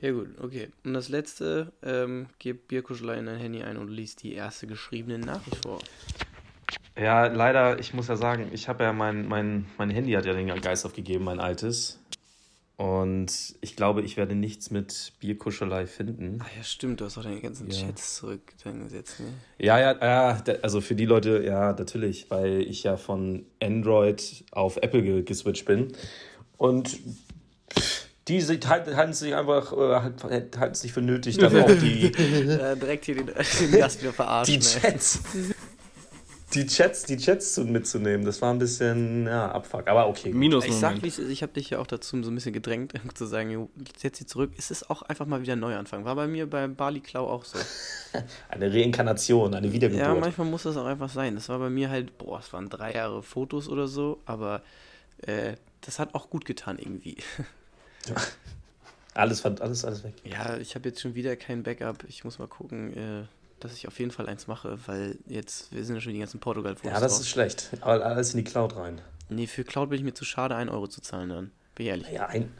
[0.00, 0.68] Ja gut, okay.
[0.84, 5.18] Und das letzte, ähm, gib Bierkuschelei in dein Handy ein und liest die erste geschriebene
[5.18, 5.80] Nachricht vor.
[6.96, 10.32] Ja, leider, ich muss ja sagen, ich habe ja mein, mein, mein Handy hat ja
[10.32, 11.98] den Geist aufgegeben, mein altes.
[12.76, 16.38] Und ich glaube, ich werde nichts mit Bierkuschelei finden.
[16.40, 17.88] Ah ja, stimmt, du hast auch deine ganzen Ja.
[17.88, 19.26] Chats zurück dann gesetzt, ne?
[19.58, 24.76] Ja, ja, ja, also für die Leute, ja, natürlich, weil ich ja von Android auf
[24.76, 25.92] Apple ge geswitcht bin.
[26.56, 27.00] Und
[28.28, 32.06] die sich- halten, halten sich einfach, äh, halt- halten sich für nötig, dann auch die,
[32.12, 33.26] äh, direkt hier den,
[33.60, 34.54] den Gast wieder verarschen.
[34.60, 34.60] die.
[34.66, 35.20] Chats.
[36.54, 39.86] Die Chats, die Chats zu- mitzunehmen, das war ein bisschen, ja, Abfuck.
[39.86, 40.32] Aber okay.
[40.32, 42.54] Minus Ich sag, wie es ist, ich habe dich ja auch dazu so ein bisschen
[42.54, 43.68] gedrängt, zu sagen, jo,
[43.98, 44.52] setz sie zurück.
[44.56, 46.06] Es ist auch einfach mal wieder ein Neuanfang.
[46.06, 47.58] War bei mir beim Bali Klau auch so.
[48.48, 50.20] Eine Reinkarnation, eine Ja, Wiedergeburt.
[50.20, 51.34] manchmal muss das auch einfach sein.
[51.34, 54.62] Das war bei mir halt, boah, es waren drei Jahre Fotos oder so, aber
[55.18, 55.52] äh,
[55.82, 57.18] das hat auch gut getan irgendwie.
[59.14, 60.14] alles, alles, alles weg.
[60.24, 62.04] Ja, ich habe jetzt schon wieder kein Backup.
[62.08, 63.24] Ich muss mal gucken, äh,
[63.60, 66.40] dass ich auf jeden Fall eins mache, weil jetzt, wir sind ja schon die ganzen
[66.40, 67.20] Portugal-Fotos Ja, das drauf.
[67.22, 67.70] ist schlecht.
[67.80, 69.00] Aber alles in die Cloud rein.
[69.28, 71.50] Nee, für Cloud bin ich mir zu schade, einen Euro zu zahlen dann.
[71.74, 72.10] Bin ich ehrlich.
[72.10, 72.50] Ja, ein,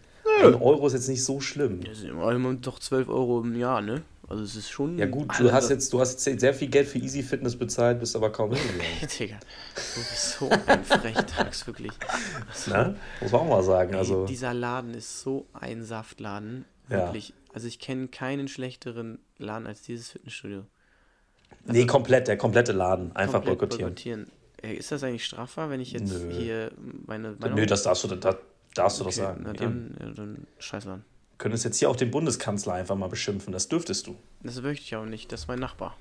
[0.43, 1.83] ein Euro ist jetzt nicht so schlimm.
[1.83, 4.03] Das sind immer doch 12 Euro im Jahr, ne?
[4.29, 4.99] Also es ist schon.
[4.99, 7.99] Ja gut, du hast jetzt, du hast jetzt sehr viel Geld für Easy Fitness bezahlt,
[8.01, 9.09] bist aber kaum hingegangen.
[9.19, 9.39] Digga,
[9.75, 11.93] du bist so ein Frechtags, wirklich.
[12.67, 12.97] Ne?
[13.21, 13.93] Muss man auch mal sagen.
[13.93, 16.65] Ey, Also, dieser Laden ist so ein Saftladen.
[16.91, 17.07] Ja.
[17.07, 17.33] Wirklich.
[17.55, 20.65] Also ich kenne keinen schlechteren Laden als dieses Fitnessstudio.
[21.65, 23.15] nee, komplett, der komplette Laden.
[23.17, 23.95] Einfach Komplett boykottieren.
[23.95, 24.27] boykottieren.
[24.61, 26.31] Ey, Ist das eigentlich strafbar, wenn ich jetzt Nö.
[26.33, 26.71] hier
[27.07, 27.37] meine.
[27.39, 28.37] meine Nö, das darfst du, das
[28.75, 29.41] darfst du doch okay, sagen.
[29.45, 31.05] Na dann, ja, dann Scheißladen.
[31.39, 34.17] Könntest jetzt hier auch den Bundeskanzler einfach mal beschimpfen, das dürftest du.
[34.43, 35.31] Das möchte ich auch nicht.
[35.33, 35.97] Das ist mein Nachbar.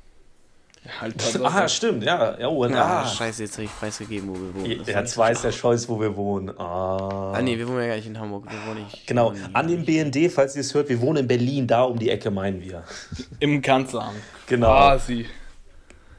[0.99, 2.39] Halt Ah, stimmt, ja.
[2.39, 3.07] ja oh, Ah, ah.
[3.07, 4.77] scheiße, jetzt habe ich preisgegeben, wo wir wohnen.
[4.79, 5.51] Das Jetzt weiß der.
[5.51, 6.49] Scholz, wo wir wohnen.
[6.57, 7.33] Ah.
[7.35, 8.45] Ah, nee, wir wohnen ja gar nicht in Hamburg.
[8.49, 9.05] Wir wohnen nicht.
[9.05, 12.09] Genau, an dem BND, falls ihr es hört, wir wohnen in Berlin, da um die
[12.09, 12.83] Ecke meinen wir.
[13.39, 14.17] Im Kanzleramt.
[14.47, 15.25] Genau, Quasi.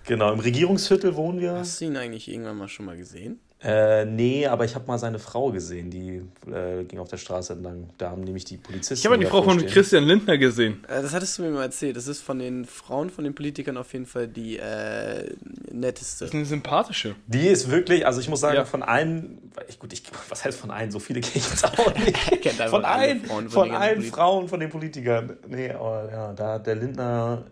[0.04, 0.32] genau.
[0.32, 1.52] Im Regierungsviertel wohnen wir.
[1.54, 3.40] Hast du ihn eigentlich irgendwann mal schon mal gesehen?
[3.60, 7.54] Äh, nee, aber ich habe mal seine Frau gesehen, die äh, ging auf der Straße
[7.54, 7.90] entlang.
[7.98, 8.94] Da haben nämlich die Polizisten.
[8.94, 9.68] Ich habe die Frau von stehen.
[9.70, 10.84] Christian Lindner gesehen.
[10.86, 11.96] Äh, Das hattest du mir mal erzählt.
[11.96, 15.34] Das ist von den Frauen, von den Politikern auf jeden Fall die äh,
[15.72, 16.24] netteste.
[16.24, 17.16] Das ist eine sympathische.
[17.26, 18.64] Die ist wirklich, also ich muss sagen, Ja.
[18.64, 20.92] von allen, ich, gut, ich, was heißt von allen?
[20.92, 22.16] So viele kenne ich jetzt auch nicht.
[22.70, 24.16] von alle allen, Frauen von von allen Politikern.
[24.18, 25.36] Frauen, von den Politikern.
[25.48, 27.42] Nee, aber ja, da hat der Lindner,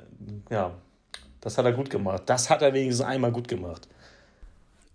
[0.51, 0.73] ja,
[1.41, 2.23] das hat er gut gemacht.
[2.27, 3.89] Das hat er wenigstens einmal gut gemacht.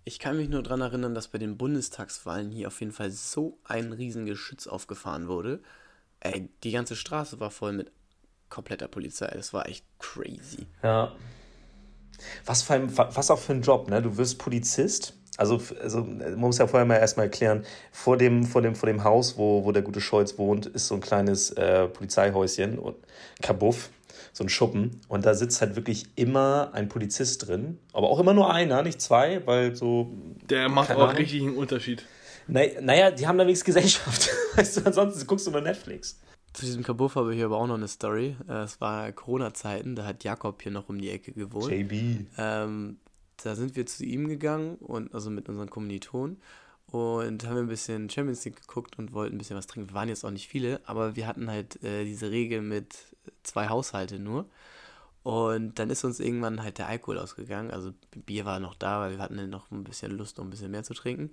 [0.04, 3.58] Ich kann mich nur daran erinnern, dass bei den Bundestagswahlen hier auf jeden Fall so
[3.64, 5.60] ein riesen Geschütz aufgefahren wurde.
[6.20, 7.92] Ey, die ganze Straße war voll mit
[8.48, 9.30] kompletter Polizei.
[9.34, 10.66] Das war echt crazy.
[10.82, 11.12] Ja.
[12.44, 14.02] Was, für ein, was auch für ein Job, ne?
[14.02, 15.14] Du wirst Polizist.
[15.38, 19.02] Also, also man muss ja vorher mal erstmal erklären, vor dem, vor dem, vor dem
[19.02, 22.96] Haus, wo, wo der gute Scholz wohnt, ist so ein kleines äh, Polizeihäuschen und
[23.40, 23.88] Kabuff,
[24.32, 25.00] so ein Schuppen.
[25.08, 27.78] Und da sitzt halt wirklich immer ein Polizist drin.
[27.92, 30.12] Aber auch immer nur einer, nicht zwei, weil so.
[30.48, 31.16] Der macht auch Ahnung.
[31.16, 32.04] richtig einen Unterschied.
[32.48, 34.30] Na, naja, die haben da wenigstens Gesellschaft.
[34.56, 36.18] Weißt du, ansonsten guckst du nur Netflix.
[36.52, 38.36] Zu diesem Kabuff habe ich hier aber auch noch eine Story.
[38.48, 41.70] Äh, Es war Corona-Zeiten, da hat Jakob hier noch um die Ecke gewohnt.
[41.72, 42.26] JB.
[42.36, 42.98] Ähm,
[43.42, 46.40] da sind wir zu ihm gegangen und also mit unseren Kommilitonen
[46.86, 49.88] und haben ein bisschen Champions League geguckt und wollten ein bisschen was trinken.
[49.90, 52.96] Wir waren jetzt auch nicht viele, aber wir hatten halt äh, diese Regel mit
[53.42, 54.46] zwei Haushalte nur.
[55.22, 57.70] Und dann ist uns irgendwann halt der Alkohol ausgegangen.
[57.70, 57.92] Also
[58.26, 60.82] Bier war noch da, weil wir hatten noch ein bisschen Lust, noch ein bisschen mehr
[60.82, 61.30] zu trinken.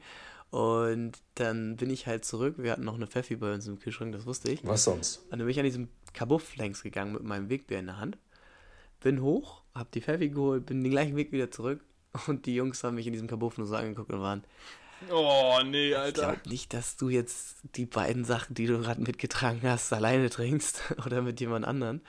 [0.52, 2.56] Und dann bin ich halt zurück.
[2.58, 4.66] Wir hatten noch eine Pfeffi bei uns im Kühlschrank, das wusste ich.
[4.66, 5.24] Was sonst?
[5.24, 8.18] Und dann bin ich an diesem Kabuff längs gegangen mit meinem Wegbier in der Hand.
[9.00, 11.82] Bin hoch, hab die Pfeffi geholt, bin den gleichen Weg wieder zurück.
[12.28, 14.44] Und die Jungs haben mich in diesem Kabuff nur so angeguckt und waren,
[15.12, 16.22] Oh, nee, ich Alter.
[16.22, 20.82] glaube nicht, dass du jetzt die beiden Sachen, die du gerade mitgetragen hast, alleine trinkst
[21.06, 22.02] oder mit jemand anderen.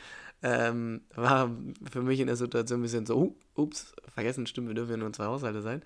[0.42, 1.50] Ähm, war
[1.90, 4.96] für mich in der Situation ein bisschen so, uh, ups, vergessen, stimmt, wir dürfen ja
[4.96, 5.82] nur zwei Haushalte sein.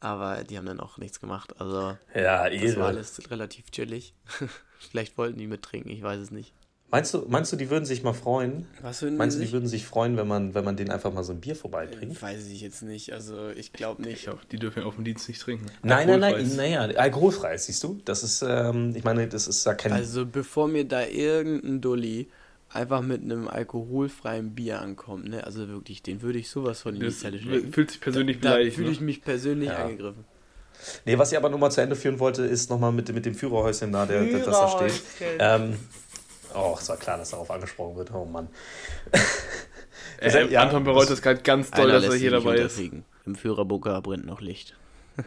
[0.00, 1.58] Aber die haben dann auch nichts gemacht.
[1.58, 4.14] Also, Ja, das war alles relativ chillig.
[4.78, 6.52] Vielleicht wollten die mittrinken, ich weiß es nicht.
[6.90, 8.66] Meinst du, meinst du, die würden sich mal freuen?
[8.80, 11.24] Was würden Meinst du, die würden sich freuen, wenn man, wenn man denen einfach mal
[11.24, 12.22] so ein Bier Äh, vorbeibringt?
[12.22, 13.12] Weiß ich jetzt nicht.
[13.12, 14.22] Also, ich glaube Ich nicht.
[14.24, 15.66] glaub, die dürfen ja auf dem Dienst nicht trinken.
[15.82, 18.00] Nein, nein, nein, naja, alkoholfrei, siehst du?
[18.04, 19.92] Das ist, ähm, ich meine, das ist ja kein.
[19.92, 22.28] Also, bevor mir da irgendein Dulli
[22.68, 25.44] einfach mit einem alkoholfreien Bier ankommt, ne?
[25.44, 28.76] Also wirklich, den würde ich sowas von in die Zelle fühlt sich persönlich Da beleidigt.
[28.76, 29.06] fühle ich ne?
[29.06, 29.84] mich persönlich Ja.
[29.84, 30.24] angegriffen.
[31.04, 33.34] Nee, was ich aber nur mal zu Ende führen wollte, ist nochmal mit, mit dem
[33.34, 35.02] Führerhäuschen da, der, der, das da steht.
[35.38, 35.76] Ähm,
[36.56, 38.12] oh, es war klar, dass darauf angesprochen wird.
[38.12, 38.48] Oh Mann.
[40.20, 42.78] Äh, Ja, Anton bereut das gerade ganz doll, Einer dass er hier dabei ist.
[42.78, 44.76] Im Führerbunker brennt noch Licht.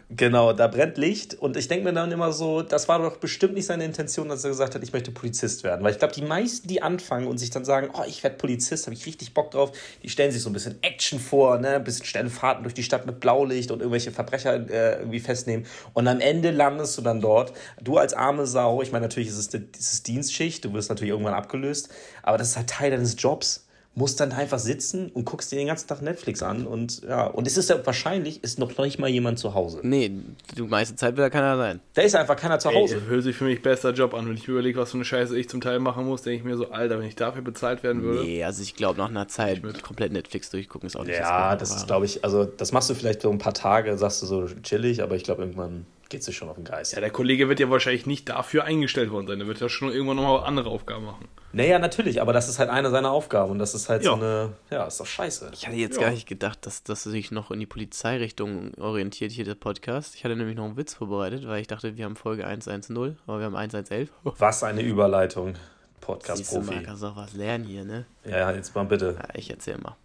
[0.10, 3.56] Genau, da brennt Licht und ich denke mir dann immer so, das war doch bestimmt
[3.56, 5.84] nicht seine Intention, dass er gesagt hat, ich möchte Polizist werden.
[5.84, 8.86] Weil ich glaube, die meisten, die anfangen und sich dann sagen, oh, ich werde Polizist,
[8.86, 9.72] habe ich richtig Bock drauf,
[10.04, 11.76] die stellen sich so ein bisschen Action vor, ne?
[11.76, 15.66] ein bisschen schnelle Fahrten durch die Stadt mit Blaulicht und irgendwelche Verbrecher äh, irgendwie festnehmen.
[15.94, 19.38] Und am Ende landest du dann dort, du als arme Sau, ich meine, natürlich ist
[19.38, 21.90] es, es ist Dienstschicht, du wirst natürlich irgendwann abgelöst,
[22.22, 23.66] aber das ist halt Teil deines Jobs
[23.96, 27.48] musst dann einfach sitzen und guckst dir den ganzen Tag Netflix an und ja, und
[27.48, 29.80] es ist ja wahrscheinlich, ist noch nicht mal jemand zu Hause.
[29.84, 30.12] Nee,
[30.56, 31.80] die meiste Zeit will da keiner sein.
[31.96, 33.02] Da ist einfach keiner zu Ey, Hause.
[33.08, 34.28] hört sich für mich bester Job an.
[34.28, 36.44] Wenn ich mir überlege, was für eine Scheiße ich zum Teil machen muss, denke ich
[36.44, 38.24] mir so, Alter, wenn ich dafür bezahlt werden würde.
[38.24, 41.70] Nee, also ich glaube, nach einer Zeit komplett Netflix durchgucken ist auch nicht ja, das
[41.70, 44.26] das ist, glaube ich, also das machst du vielleicht so ein paar Tage, sagst du
[44.26, 46.94] so chillig, aber ich glaube, irgendwann geht es dir schon auf den Geist.
[46.94, 49.38] Ja, der Kollege wird ja wahrscheinlich nicht dafür eingestellt worden sein.
[49.40, 51.28] Der wird ja schon irgendwann nochmal andere Aufgaben machen.
[51.54, 54.16] Naja, natürlich, aber das ist halt eine seiner Aufgaben und das ist halt so Ja.
[54.16, 55.52] eine, ja, ist doch scheiße.
[55.54, 56.04] Ich hatte jetzt Ja.
[56.04, 60.16] gar nicht gedacht, dass das sich noch in die Polizeirichtung orientiert, hier der Podcast.
[60.16, 63.40] Ich hatte nämlich noch einen Witz vorbereitet, weil ich dachte, wir haben Folge 110, aber
[63.40, 64.10] wir haben 1111.
[64.24, 65.62] Was eine Überleitung, Siehst
[66.02, 66.84] du Podcast-Profi.
[66.84, 68.06] kannst auch was lernen hier, ne?
[68.26, 69.16] Ja, ja, jetzt mal bitte.
[69.20, 69.96] Ja, ich erzähl mal.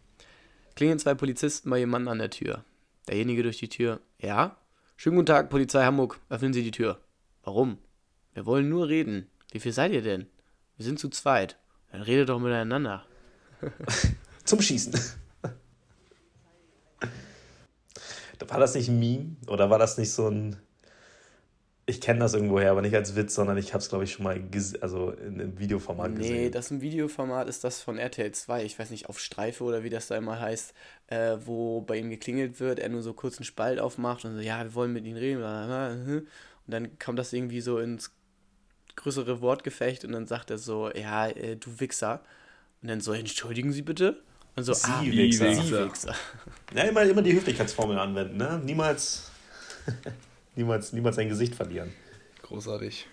[0.77, 2.65] Klingeln zwei Polizisten bei jemandem an der Tür.
[3.09, 4.01] Derjenige durch die Tür.
[4.19, 4.57] Ja?
[4.97, 6.21] Schönen guten Tag, Polizei Hamburg.
[6.31, 7.01] Öffnen Sie die Tür.
[7.43, 7.79] Warum?
[8.33, 9.29] Wir wollen nur reden.
[9.51, 10.27] Wie viel seid ihr denn?
[10.77, 11.59] Wir sind zu zweit.
[11.91, 13.05] Dann redet doch miteinander.
[14.45, 14.95] Zum Schießen.
[18.49, 19.37] War das nicht ein Meme?
[19.49, 20.57] Oder war das nicht so ein.
[21.87, 24.25] Ich kenne das irgendwoher, aber nicht als Witz, sondern ich habe es, glaube ich, schon
[24.25, 24.43] mal
[24.81, 26.53] also in einem Videoformat Nee, gesehen.
[26.53, 28.65] das ist ein Videoformat, ist das von RTL 2.
[28.65, 30.73] Ich weiß nicht, auf Streife oder wie das da immer heißt,
[31.09, 34.41] äh, wo bei ihm geklingelt wird, er nur so kurz einen Spalt aufmacht und so,
[34.41, 35.39] ja, wir wollen mit ihm reden.
[35.41, 36.27] bla, Und
[36.67, 38.11] dann kommt das irgendwie so ins
[38.97, 42.23] größere Wortgefecht und dann sagt er so, ja, äh, du Wichser.
[42.81, 44.23] Und dann so, entschuldigen Sie bitte?
[44.57, 45.53] Und so, Sie ah, Wichser.
[45.55, 46.15] Sie Wichser.
[46.75, 48.61] Ja, immer, immer die Höflichkeitsformel anwenden, ne?
[48.65, 49.31] Niemals,
[50.57, 51.93] niemals, niemals sein Gesicht verlieren.
[52.43, 53.07] Großartig.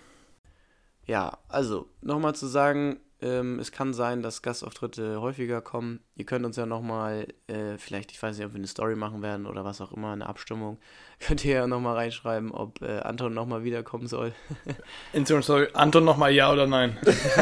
[1.06, 6.00] Ja, also nochmal zu sagen, ähm, es kann sein, dass Gastauftritte häufiger kommen.
[6.16, 9.22] Ihr könnt uns ja nochmal, äh, vielleicht, ich weiß nicht, ob wir eine Story machen
[9.22, 10.80] werden oder was auch immer, eine Abstimmung,
[11.20, 14.34] könnt ihr ja nochmal reinschreiben, ob äh, Anton nochmal wiederkommen soll.
[15.14, 15.68] Instagram Story.
[15.74, 16.98] Anton nochmal ja oder nein?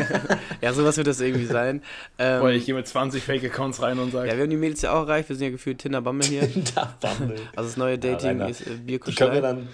[0.61, 1.81] ja, sowas wird das irgendwie sein.
[2.17, 4.81] Ähm, Weil ich gehe mit 20 Fake-Accounts rein und sage, ja, wir haben die Mädels
[4.81, 6.41] ja auch erreicht, wir sind ja gefühlt Tinder Bumble hier.
[6.99, 7.39] Bumble.
[7.55, 8.49] Also das neue Dating Rainer.
[8.49, 9.41] ist äh, Die können wir Bierkuschelei.
[9.41, 9.69] dann.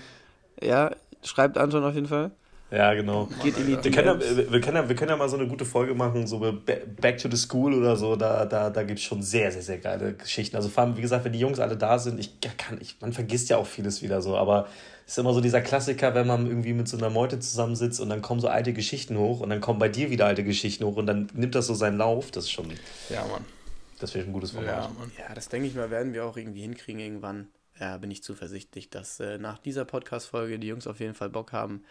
[0.62, 0.92] Ja,
[1.24, 2.32] schreibt Anton auf jeden Fall.
[2.72, 3.30] Ja, genau.
[3.44, 5.48] Geht in die Wir können, ja, wir, können ja, wir können ja mal so eine
[5.48, 6.52] gute Folge machen, so Ba-
[7.00, 8.16] Back to the School oder so.
[8.16, 10.56] Da, da, da gibt es schon sehr, sehr, sehr geile Geschichten.
[10.56, 13.14] Also vor allem, wie gesagt, wenn die Jungs alle da sind, ich kann, ich, man
[13.14, 14.68] vergisst ja auch vieles wieder so, aber
[15.06, 18.10] es ist immer so dieser Klassiker, wenn man irgendwie mit so einer Meute zusammensitzt und
[18.10, 20.96] dann kommen so alte Geschichten hoch und dann kommen bei dir wieder alte Geschichten hoch
[20.98, 22.32] und dann nimmt das so seinen Lauf.
[22.32, 22.66] Das ist schon,
[23.10, 23.46] ja, Mann.
[24.00, 24.70] das wäre ein gutes Format.
[24.70, 25.12] Ja, Mann.
[25.20, 27.48] Ja, das denke ich mal, werden wir auch irgendwie hinkriegen irgendwann.
[27.80, 31.52] Ja, bin ich zuversichtlich, dass äh, nach dieser Podcast-Folge die Jungs auf jeden Fall Bock
[31.52, 31.84] haben,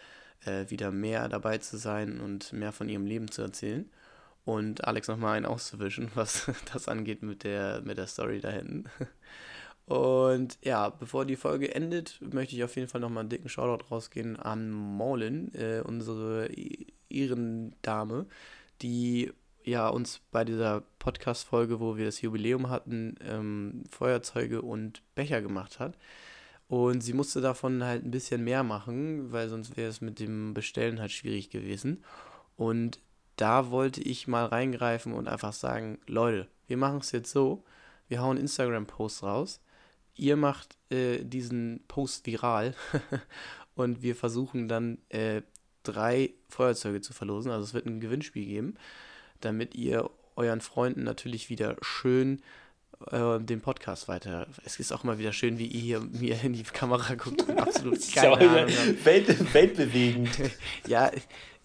[0.45, 3.89] äh, wieder mehr dabei zu sein und mehr von ihrem Leben zu erzählen.
[4.45, 8.85] Und Alex nochmal einen auszuwischen, was das angeht mit der, mit der Story da hinten.
[9.85, 13.85] Und ja, bevor die Folge endet, möchte ich auf jeden Fall nochmal einen dicken Shoutout
[13.91, 16.49] rausgehen an Maulin, äh, unsere
[17.09, 18.25] Ehrendame,
[18.81, 19.31] die
[19.65, 25.79] ja uns bei dieser Podcast-Folge, wo wir das Jubiläum hatten, ähm, Feuerzeuge und Becher gemacht
[25.79, 25.97] hat.
[26.67, 30.53] Und sie musste davon halt ein bisschen mehr machen, weil sonst wäre es mit dem
[30.53, 32.03] Bestellen halt schwierig gewesen.
[32.57, 32.99] Und
[33.35, 37.63] da wollte ich mal reingreifen und einfach sagen, Leute, wir machen es jetzt so,
[38.07, 39.61] wir hauen Instagram-Post raus,
[40.15, 42.73] ihr macht äh, diesen Post viral
[43.75, 45.41] und wir versuchen dann äh,
[45.83, 47.51] drei Feuerzeuge zu verlosen.
[47.51, 48.75] Also es wird ein Gewinnspiel geben,
[49.41, 52.41] damit ihr euren Freunden natürlich wieder schön
[53.11, 54.47] äh, den Podcast weiter.
[54.63, 57.59] Es ist auch mal wieder schön, wie ihr hier mir in die Kamera guckt und
[57.59, 58.73] absolut keine Ahnung.
[59.03, 60.29] Welt, weltbewegend.
[60.87, 61.11] Ja,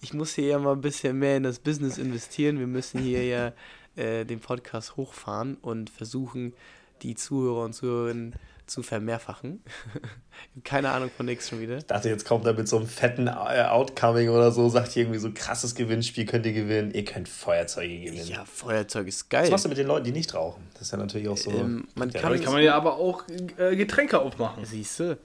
[0.01, 2.59] ich muss hier ja mal ein bisschen mehr in das Business investieren.
[2.59, 3.53] Wir müssen hier ja
[3.95, 6.53] äh, den Podcast hochfahren und versuchen,
[7.01, 8.35] die Zuhörer und Zuhörerinnen
[8.71, 9.63] zu vermehrfachen.
[10.63, 11.77] Keine Ahnung von nichts schon wieder.
[11.77, 15.03] Ich dachte, jetzt kommt er mit so einem fetten äh, Outcoming oder so, sagt hier
[15.03, 16.91] irgendwie so krasses Gewinnspiel könnt ihr gewinnen.
[16.91, 18.27] Ihr könnt Feuerzeuge gewinnen.
[18.27, 19.49] Ja, Feuerzeug ist Was geil.
[19.51, 20.63] machst du mit den Leuten, die nicht rauchen?
[20.73, 21.51] Das ist ja natürlich auch so.
[21.51, 23.23] Ähm, man Ja, kann, kann man ja aber auch
[23.57, 24.65] äh, Getränke aufmachen.
[24.65, 25.17] Siehst du?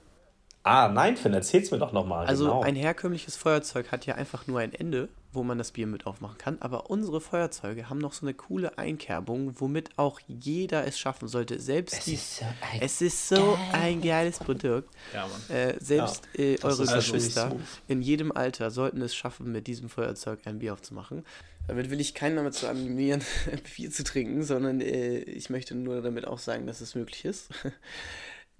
[0.67, 2.25] Ah, nein, Finn, erzähl's mir doch nochmal.
[2.27, 2.61] Also genau.
[2.61, 6.37] ein herkömmliches Feuerzeug hat ja einfach nur ein Ende, wo man das Bier mit aufmachen
[6.37, 6.57] kann.
[6.59, 11.61] Aber unsere Feuerzeuge haben noch so eine coole Einkerbung, womit auch jeder es schaffen sollte.
[11.61, 12.17] Selbst die.
[12.17, 14.93] so ein Es ist so ein geiles Produkt.
[15.13, 15.57] Ja, Mann.
[15.57, 17.55] Äh, selbst äh, das eure ist also Geschwister
[17.87, 21.23] in jedem Alter sollten es schaffen, mit diesem Feuerzeug ein Bier aufzumachen.
[21.69, 23.21] Damit will ich keinen damit zu animieren,
[23.75, 27.51] Bier zu trinken, sondern äh, ich möchte nur damit auch sagen, dass es möglich ist.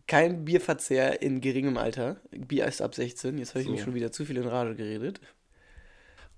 [0.08, 2.18] Kein Bierverzehr in geringem Alter.
[2.32, 3.38] Bier ist ab 16.
[3.38, 3.72] Jetzt habe ich So.
[3.74, 5.20] mich schon wieder zu viel in Rage geredet.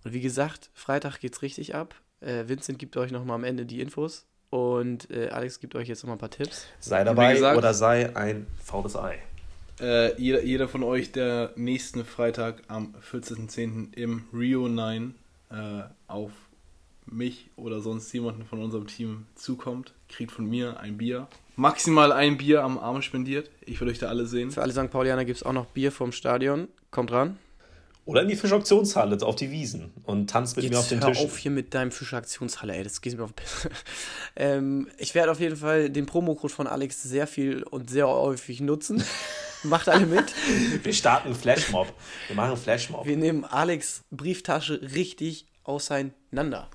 [0.04, 1.94] Und wie gesagt, Freitag geht's richtig ab.
[2.22, 4.26] Äh, Vincent gibt euch nochmal am Ende die Infos.
[4.50, 6.66] Und äh, Alex gibt euch jetzt nochmal ein paar Tipps.
[6.80, 9.20] sei dabei gesagt- oder sei ein faules Ei.
[9.80, 13.96] Äh, jeder, jeder von euch, der nächsten Freitag am 14.10.
[13.96, 15.14] im Rio 9
[15.52, 16.32] äh, auf
[17.06, 21.28] mich oder sonst jemanden von unserem Team zukommt, kriegt von mir ein Bier.
[21.60, 23.52] Maximal ein Bier am Arm spendiert.
[23.66, 24.50] Ich will euch da alle sehen.
[24.50, 24.90] Für alle St.
[24.90, 26.70] Paulianer gibt es auch noch Bier vom Stadion.
[26.90, 27.38] Kommt ran.
[28.06, 31.20] Oder in die Fischauktionshalle auf die Wiesen und tanzt mit mir auf den hör Tisch.
[31.20, 33.68] auf hier mit deinem Fischeraktionshalle, ey, das geht mir auf den Piss.
[34.38, 38.62] ähm, ich werde auf jeden Fall den Promocode von Alex sehr viel und sehr häufig
[38.62, 39.04] nutzen.
[39.64, 40.34] Macht alle mit.
[40.84, 41.92] Wir starten einen Flashmob.
[42.28, 43.06] Wir machen einen Flashmob.
[43.06, 46.70] Wir nehmen Alex Brieftasche richtig auseinander.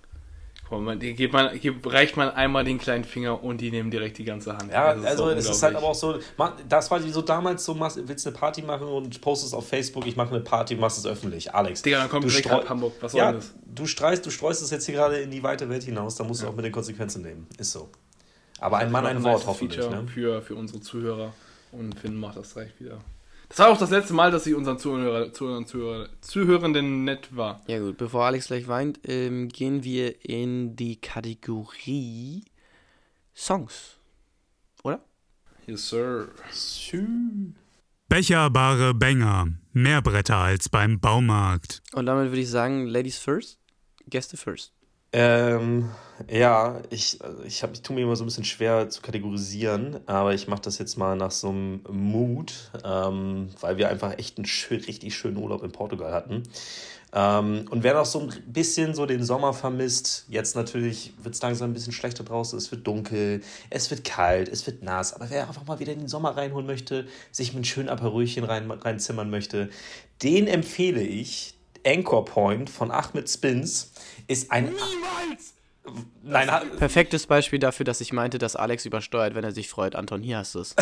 [0.71, 1.51] Mal, die gibt man,
[1.85, 4.73] reicht man einmal den kleinen Finger und die nehmen direkt die ganze Hand.
[4.73, 7.75] Ja, Das also es ist halt aber auch so, ma- das war so damals so,
[7.75, 11.07] machst, willst eine Party machen und postest auf Facebook, ich mache eine Party, machst es
[11.07, 11.55] öffentlich.
[11.55, 11.83] Alex.
[11.83, 12.95] Digga, dann kommt du direkt ab Hamburg.
[13.01, 13.53] Was soll Ja, das?
[13.67, 16.43] du streust, du streust es jetzt hier gerade in die weite Welt hinaus, da musst
[16.43, 17.47] du auch mit den Konsequenzen leben.
[17.59, 17.89] Ist so.
[18.59, 19.81] Aber ein Mann, ein Wort hoffentlich.
[19.81, 20.09] Feature Ne?
[20.09, 21.33] für, für unsere Zuhörer.
[21.73, 22.99] Und Finn macht das gleich wieder.
[23.55, 27.63] Das war auch das letzte Mal, dass ich unseren Zuhörer, Zuhörer, Zuhörer, Zuhörenden nett war.
[27.69, 32.43] Ja gut, bevor Alex gleich weint, ähm, gehen wir in die Kategorie
[33.33, 34.01] Songs.
[34.83, 35.05] Oder?
[35.69, 36.31] Yes, sir.
[38.09, 39.47] Becherbare Bänger.
[39.73, 41.81] Mehr Bretter als beim Baumarkt.
[41.93, 43.61] Und damit würde ich sagen, Ladies first,
[44.09, 44.74] Gäste first.
[45.15, 45.91] Ähm,
[46.29, 50.01] ja, ich, also ich, hab, ich tue mir immer so ein bisschen schwer zu kategorisieren,
[50.07, 54.39] aber ich mache das jetzt mal nach so einem Mood, ähm, weil wir einfach echt
[54.39, 56.43] einen schön, richtig schönen Urlaub in Portugal hatten.
[57.13, 61.43] Ähm, und wer noch so ein bisschen so den Sommer vermisst, jetzt natürlich wird es
[61.43, 63.41] langsam ein bisschen schlechter draußen, es wird dunkel,
[63.71, 66.67] es wird kalt, es wird nass, aber wer einfach mal wieder in den Sommer reinholen
[66.67, 69.71] möchte, sich mit einem schönen Aperolchen rein, reinzimmern möchte,
[70.25, 71.55] den empfehle ich.
[71.87, 73.93] Anchor Point von Ahmed Spins
[74.27, 75.55] ist ein Niemals!
[76.23, 76.49] Nein,
[76.79, 79.95] Perfektes Beispiel dafür, dass ich meinte, dass Alex übersteuert, wenn er sich freut.
[79.95, 80.75] Anton, hier hast du es.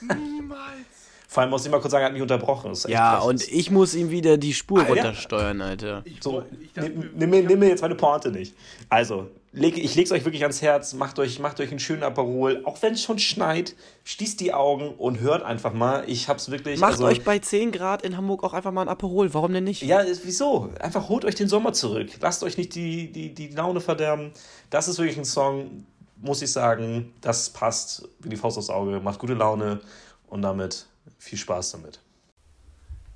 [0.00, 0.95] Niemals!
[1.36, 2.70] Vor allem muss ich mal kurz sagen, er hat mich unterbrochen.
[2.70, 3.28] Das ist echt ja, frech.
[3.28, 4.88] und ich muss ihm wieder die Spur Ah, ja.
[5.04, 6.00] runtersteuern, Alter.
[6.06, 8.54] Ich, So, ich dachte, nimm, nimm, mir- nimm mir jetzt meine Pointe nicht.
[8.88, 12.62] Also, leg, ich leg's euch wirklich ans Herz, macht euch, macht euch einen schönen Aperol,
[12.64, 13.74] auch wenn es schon schneit,
[14.04, 16.04] schließt die Augen und hört einfach mal.
[16.06, 16.80] Ich hab's wirklich.
[16.80, 19.34] Macht also, euch bei 10 Grad in Hamburg auch einfach mal ein Aperol.
[19.34, 19.82] Warum denn nicht?
[19.82, 20.70] Ja, wieso?
[20.80, 22.08] Einfach holt euch den Sommer zurück.
[22.22, 24.32] Lasst euch nicht die, die, die Laune verderben.
[24.70, 25.84] Das ist wirklich ein Song,
[26.18, 29.80] muss ich sagen, das passt wie die Faust aufs Auge, macht gute Laune
[30.28, 30.86] und damit
[31.18, 32.00] viel Spaß damit.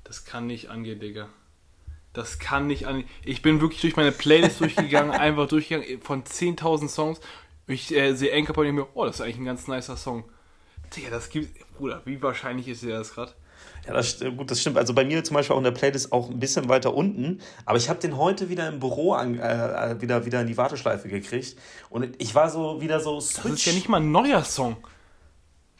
[0.03, 1.29] das kann nicht angehen, Digga.
[2.13, 3.07] Das kann nicht angehen.
[3.23, 7.21] Ich bin wirklich durch meine Playlist durchgegangen, einfach durchgegangen von 10.000 Songs.
[7.67, 10.25] Ich äh, sehe Anchor Point und mir, oh, das ist eigentlich ein ganz nicer Song.
[10.95, 11.57] Digga, das gibt.
[11.77, 13.33] Bruder, wie wahrscheinlich ist dir das gerade?
[13.87, 14.77] Ja, das, gut, das stimmt.
[14.77, 17.39] Also bei mir zum Beispiel auch in der Playlist auch ein bisschen weiter unten.
[17.65, 20.57] Aber ich habe den heute wieder im Büro an, äh, äh, wieder, wieder in die
[20.57, 21.55] Warteschleife gekriegt.
[21.89, 23.53] Und ich war so wieder so Das switch.
[23.53, 24.77] ist ja nicht mal ein neuer Song.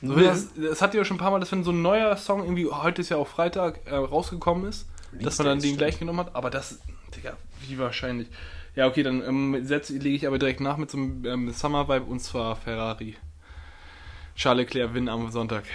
[0.02, 2.44] So, das, das hat ja schon ein paar Mal, dass wenn so ein neuer Song
[2.44, 5.78] irgendwie, heute ist ja auch Freitag, äh, rausgekommen ist, dass man dann den stimmt.
[5.78, 6.36] gleich genommen hat.
[6.36, 6.80] Aber das,
[7.16, 7.38] Digga,
[7.68, 8.28] wie wahrscheinlich.
[8.76, 12.06] Ja, okay, dann ähm, lege ich aber direkt nach mit so einem ähm, Summer Vibe
[12.06, 13.16] und zwar Ferrari.
[14.36, 15.66] Charles Leclerc Win am Sonntag.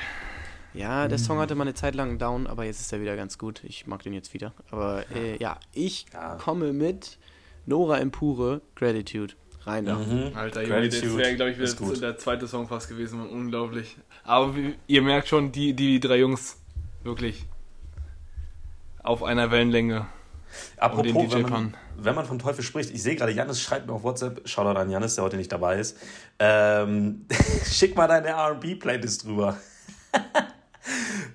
[0.73, 3.17] Ja, der Song hatte mal eine Zeit lang einen Down, aber jetzt ist er wieder
[3.17, 3.63] ganz gut.
[3.65, 4.53] Ich mag den jetzt wieder.
[4.71, 6.07] Aber äh, ja, ich
[6.39, 7.19] komme mit
[7.65, 9.35] Nora Empure, Gratitude.
[9.67, 9.99] Rein da.
[10.35, 13.19] Alter, Junge, das wäre, glaube ich, wieder der zweite Song fast gewesen.
[13.19, 13.29] Mann.
[13.29, 13.97] Unglaublich.
[14.23, 16.57] Aber wie, ihr merkt schon, die, die drei Jungs,
[17.03, 17.47] wirklich
[19.03, 20.07] auf einer Wellenlänge.
[20.77, 23.87] Apropos, den DJ wenn, man, wenn man vom Teufel spricht, ich sehe gerade, Janis schreibt
[23.87, 25.99] mir auf WhatsApp, Shoutout an Janis, der heute nicht dabei ist,
[26.39, 27.27] ähm,
[27.65, 29.59] schick mal deine R&B-Playlist drüber.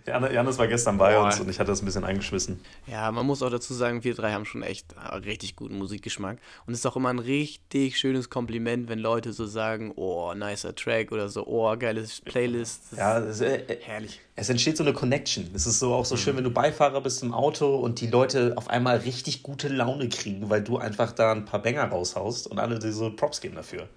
[0.07, 1.25] Jan- Janis war gestern bei Boah.
[1.25, 2.59] uns und ich hatte das ein bisschen eingeschmissen.
[2.87, 6.37] Ja, man muss auch dazu sagen, wir drei haben schon echt äh, richtig guten Musikgeschmack.
[6.65, 10.73] Und es ist auch immer ein richtig schönes Kompliment, wenn Leute so sagen, oh, nicer
[10.75, 12.81] Track oder so, oh, geiles Playlist.
[12.91, 14.19] Das Ja, ist äh, äh, herrlich.
[14.35, 15.49] es entsteht so eine Connection.
[15.53, 16.05] Es ist so auch Mhm.
[16.05, 19.67] so schön, wenn du Beifahrer bist im Auto und die Leute auf einmal richtig gute
[19.67, 23.55] Laune kriegen, weil du einfach da ein paar Banger raushaust und alle diese Props geben
[23.55, 23.87] dafür.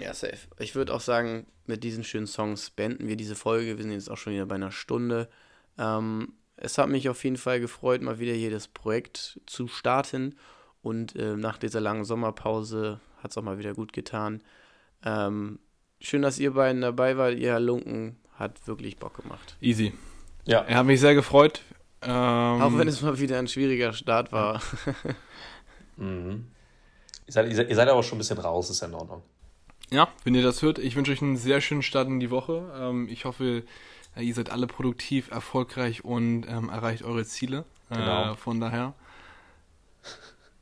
[0.00, 0.38] Ja, safe.
[0.58, 3.76] Ich würde auch sagen, mit diesen schönen Songs beenden wir diese Folge.
[3.76, 5.28] Wir sind jetzt auch schon wieder bei einer Stunde.
[5.78, 10.36] Ähm, es hat mich auf jeden Fall gefreut, mal wieder hier das Projekt zu starten.
[10.82, 14.42] Und ähm, nach dieser langen Sommerpause hat es auch mal wieder gut getan.
[15.04, 15.58] Ähm,
[16.00, 17.34] schön, dass ihr beiden dabei wart.
[17.36, 19.56] Ihr Lunken hat wirklich Bock gemacht.
[19.60, 19.92] Easy.
[20.44, 20.60] Ja.
[20.60, 21.62] Er hat mich sehr gefreut.
[22.02, 24.60] Ähm, Auch wenn es mal wieder ein schwieriger Start war.
[25.96, 26.46] Mhm.
[27.26, 29.22] Ihr, seid, ihr, seid, ihr seid aber schon ein bisschen raus, ist ja in Ordnung.
[29.94, 32.68] Ja, wenn ihr das hört, ich wünsche euch einen sehr schönen Start in die Woche.
[32.76, 33.62] Ähm, ich hoffe,
[34.16, 37.64] äh, ihr seid alle produktiv, erfolgreich und ähm, erreicht eure Ziele.
[37.90, 38.32] Genau.
[38.32, 38.94] Äh, von daher.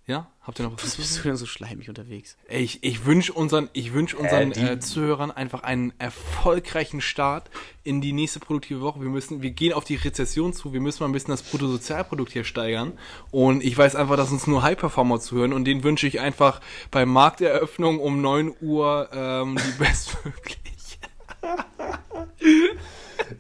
[0.05, 2.37] Ja, habt ihr noch was Was bist du denn so schleimig unterwegs?
[2.49, 7.49] Ey, Ich, ich wünsche unseren, ich wünsch unseren die- äh, Zuhörern einfach einen erfolgreichen Start
[7.85, 9.01] in die nächste produktive Woche.
[9.01, 12.33] Wir müssen, wir gehen auf die Rezession zu, wir müssen mal ein bisschen das Bruttosozialprodukt
[12.33, 12.99] hier steigern.
[13.31, 17.07] Und ich weiß einfach, dass uns nur High-Performer zuhören und denen wünsche ich einfach bei
[17.07, 20.99] Markteröffnung um 9 Uhr ähm, die bestmögliche.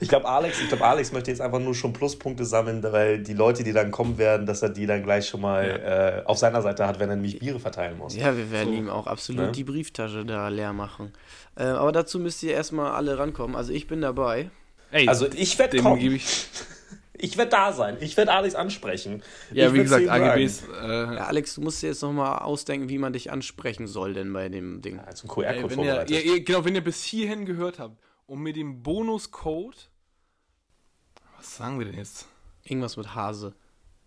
[0.01, 3.35] Ich glaube, Alex, ich glaube, Alex möchte jetzt einfach nur schon Pluspunkte sammeln, weil die
[3.35, 6.62] Leute, die dann kommen werden, dass er die dann gleich schon mal äh, auf seiner
[6.62, 8.16] Seite hat, wenn er nämlich Biere verteilen muss.
[8.16, 9.53] Ja, wir werden ihm auch absolut ne?
[9.53, 11.12] die Brieftasche da leer machen.
[11.57, 13.57] Äh, aber dazu müsst ihr erstmal alle rankommen.
[13.57, 14.51] Also ich bin dabei.
[14.91, 15.99] Ey, Also ich werde kommen.
[16.01, 16.47] gebe ich.
[17.14, 17.99] Ich werde da sein.
[18.01, 19.22] Ich werde Alex ansprechen.
[19.53, 20.09] Ja, ich wie gesagt.
[20.09, 20.64] AGBs.
[20.83, 24.33] Äh, Ja, Alex, du musst dir jetzt nochmal ausdenken, wie man dich ansprechen soll denn
[24.33, 24.97] bei dem Ding.
[24.97, 26.11] Ja, zum Ey, QR-Code ihr, vorbereitet.
[26.11, 27.97] ihr, ihr, genau, wenn ihr bis hierhin gehört habt
[28.33, 29.91] und mit dem Bonuscode,
[31.37, 32.28] was sagen wir denn jetzt?
[32.64, 33.53] Irgendwas mit Hase.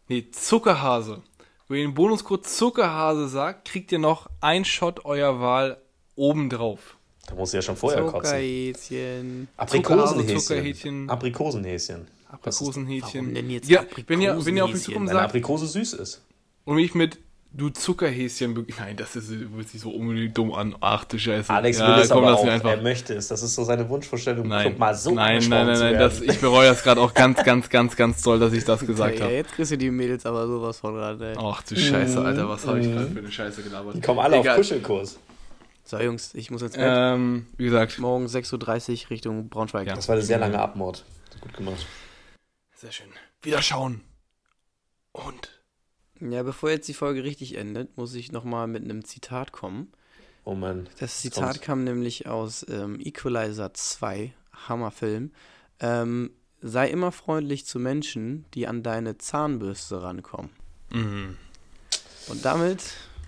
[0.08, 1.22] Nee, Zuckerhase.
[1.68, 5.78] Wenn ihr den Bonuscode Zuckerhase sagt, kriegt ihr noch ein Shot eurer Wahl
[6.16, 6.98] obendrauf.
[7.28, 8.24] da muss ich ja schon vorher kotzen.
[8.24, 9.48] Zuckerhäschen.
[9.58, 10.40] Aprikosenhäschen.
[10.40, 11.10] Zuckerhäschen.
[11.12, 12.08] Aprikosenhäschen.
[12.32, 13.14] Aprikosenhäschen.
[13.14, 15.06] Warum denn jetzt ja, wenn ihr, wenn ihr auf Aprikosenhäschen?
[15.06, 16.24] Weil eine sagt Aprikose süß ist.
[16.64, 17.20] und mich mit
[17.56, 20.76] du Zuckerhäschen, nein, das ist, hört sich so unbedingt dumm an.
[20.82, 21.52] Ach du Scheiße.
[21.52, 22.46] Alex ja, will es komm, aber auch.
[22.46, 22.70] einfach.
[22.70, 23.28] Er möchte es.
[23.30, 26.40] Das ist so seine Wunschvorstellung, Nein, Club mal so nein, nein, nein, nein, das, ich
[26.40, 29.34] bereue das gerade auch ganz, ganz, ganz, ganz doll, dass ich das gesagt habe.
[29.34, 31.36] jetzt kriegst du die Mädels aber sowas von ey.
[31.38, 33.96] Ach du Scheiße, Alter, was habe ich gerade für eine Scheiße gelabert?
[33.96, 34.54] Die kommen alle Egal.
[34.54, 35.20] auf Kuschelkurs.
[35.88, 36.78] So, Jungs, ich muss jetzt.
[36.80, 39.88] Ähm, wie gesagt, Morgen 6.30 Uhr Richtung Braunschweig.
[39.88, 39.94] Ja.
[39.94, 41.06] Das war eine sehr lange Abmord.
[41.42, 41.86] Gut gemacht.
[42.76, 43.08] sehr schön.
[43.44, 44.02] Wiederschauen.
[45.12, 45.56] Und
[46.22, 49.92] Ja, bevor jetzt die Folge richtig endet, muss ich nochmal mit einem Zitat kommen.
[50.46, 50.88] Oh Mann.
[51.00, 51.62] Das Zitat kommt's.
[51.62, 54.34] kam nämlich aus ähm, Equalizer 2,
[54.68, 55.32] Hammerfilm.
[55.80, 60.52] Ähm, sei immer freundlich zu Menschen, die an deine Zahnbürste rankommen.
[60.92, 61.38] mhm.
[62.28, 62.84] Und damit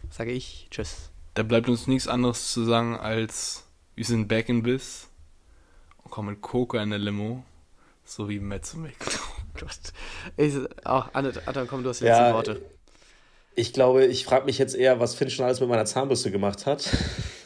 [0.09, 1.11] sage ich Tschüss.
[1.35, 3.63] da bleibt uns nichts anderes zu sagen als
[3.93, 5.07] wir sind back in Biss
[6.03, 7.43] und kommen mit Coca in der Limo,
[8.05, 8.63] so wie Mick.
[8.73, 9.93] Oh Gott.
[10.35, 12.76] Ich, ach, Anne, Anton, komm, du hast die Ja, letzten Worte.
[13.60, 16.68] Ich glaube, ich frage mich jetzt eher, was Finn schon alles mit meiner Zahnbürste gemacht
[16.68, 16.88] hat.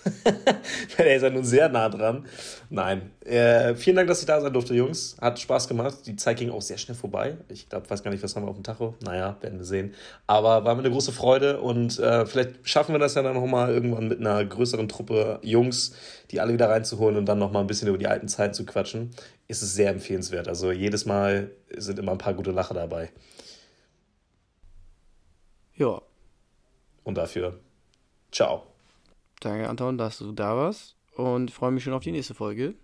[0.98, 2.26] Weil er ist ja nun sehr nah dran.
[2.70, 3.12] Nein.
[3.24, 5.16] Äh, vielen Dank, dass ich da sein durfte, Jungs.
[5.22, 6.00] Hat Spaß gemacht.
[6.08, 7.38] Die Zeit ging auch sehr schnell vorbei.
[7.48, 8.96] Ich glaube, weiß gar nicht, was haben wir auf dem Tacho.
[9.02, 9.94] Naja, werden wir sehen.
[10.28, 13.72] Aber war mir eine große Freude und äh, vielleicht schaffen wir das ja dann nochmal
[13.72, 15.94] irgendwann mit einer größeren Truppe Jungs,
[16.32, 19.12] die alle wieder reinzuholen und dann nochmal ein bisschen über die alten Zeiten zu quatschen.
[19.48, 20.50] Ist es sehr empfehlenswert.
[20.50, 23.12] Also jedes Mal sind immer ein paar gute Lacher dabei.
[25.76, 26.02] Ja,
[27.04, 27.60] Und dafür,
[28.32, 28.64] ciao.
[29.40, 30.96] danke, Anton, dass du da warst.
[31.16, 32.76] Und ich freue mich schon auf die nächste Folge.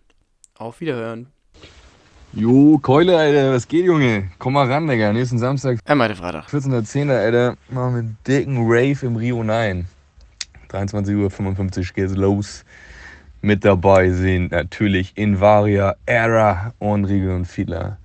[0.57, 1.27] Auf Wiederhören.
[2.33, 4.31] Jo, Keule, Alter, was geht, Junge?
[4.37, 5.13] Komm mal ran, Digga.
[5.13, 6.47] Nächsten Samstag, Einmal Äh, der Freitag.
[6.49, 9.87] 14.10., Alter, machen wir einen dicken Rave im Rio 9.
[10.69, 12.65] 23.55 Uhr geht's los.
[13.41, 17.97] Mit dabei sind natürlich Invaria, Era und Riegel und Fiedler.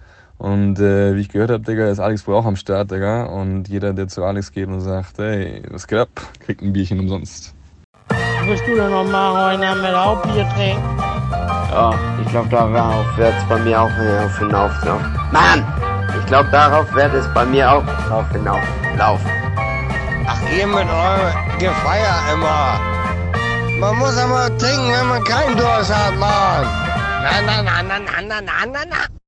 [0.42, 3.26] Und äh, wie ich gehört habe, Digga, ist Alex wohl auch am Start, Digga.
[3.26, 6.08] Und jeder, der zu Alex geht und sagt, hey, was geht ab,
[6.40, 7.54] kriegt ein Bierchen umsonst.
[8.44, 10.82] Willst du denn noch mal heute mit Hauptbier trinken?
[11.70, 15.14] Ja, ich glaube, darauf wird es bei mir auch hinauf hinauslaufen.
[15.30, 15.64] Mann!
[16.18, 19.30] Ich glaube, darauf wird es bei mir auch drauf hinauslaufen.
[20.26, 22.80] Ach, ihr mit eurem Gefeier immer.
[23.78, 26.66] Man muss aber trinken, wenn man keinen Durst hat, Mann.
[27.22, 29.21] Na, na, na, na, na, na, na, na, na.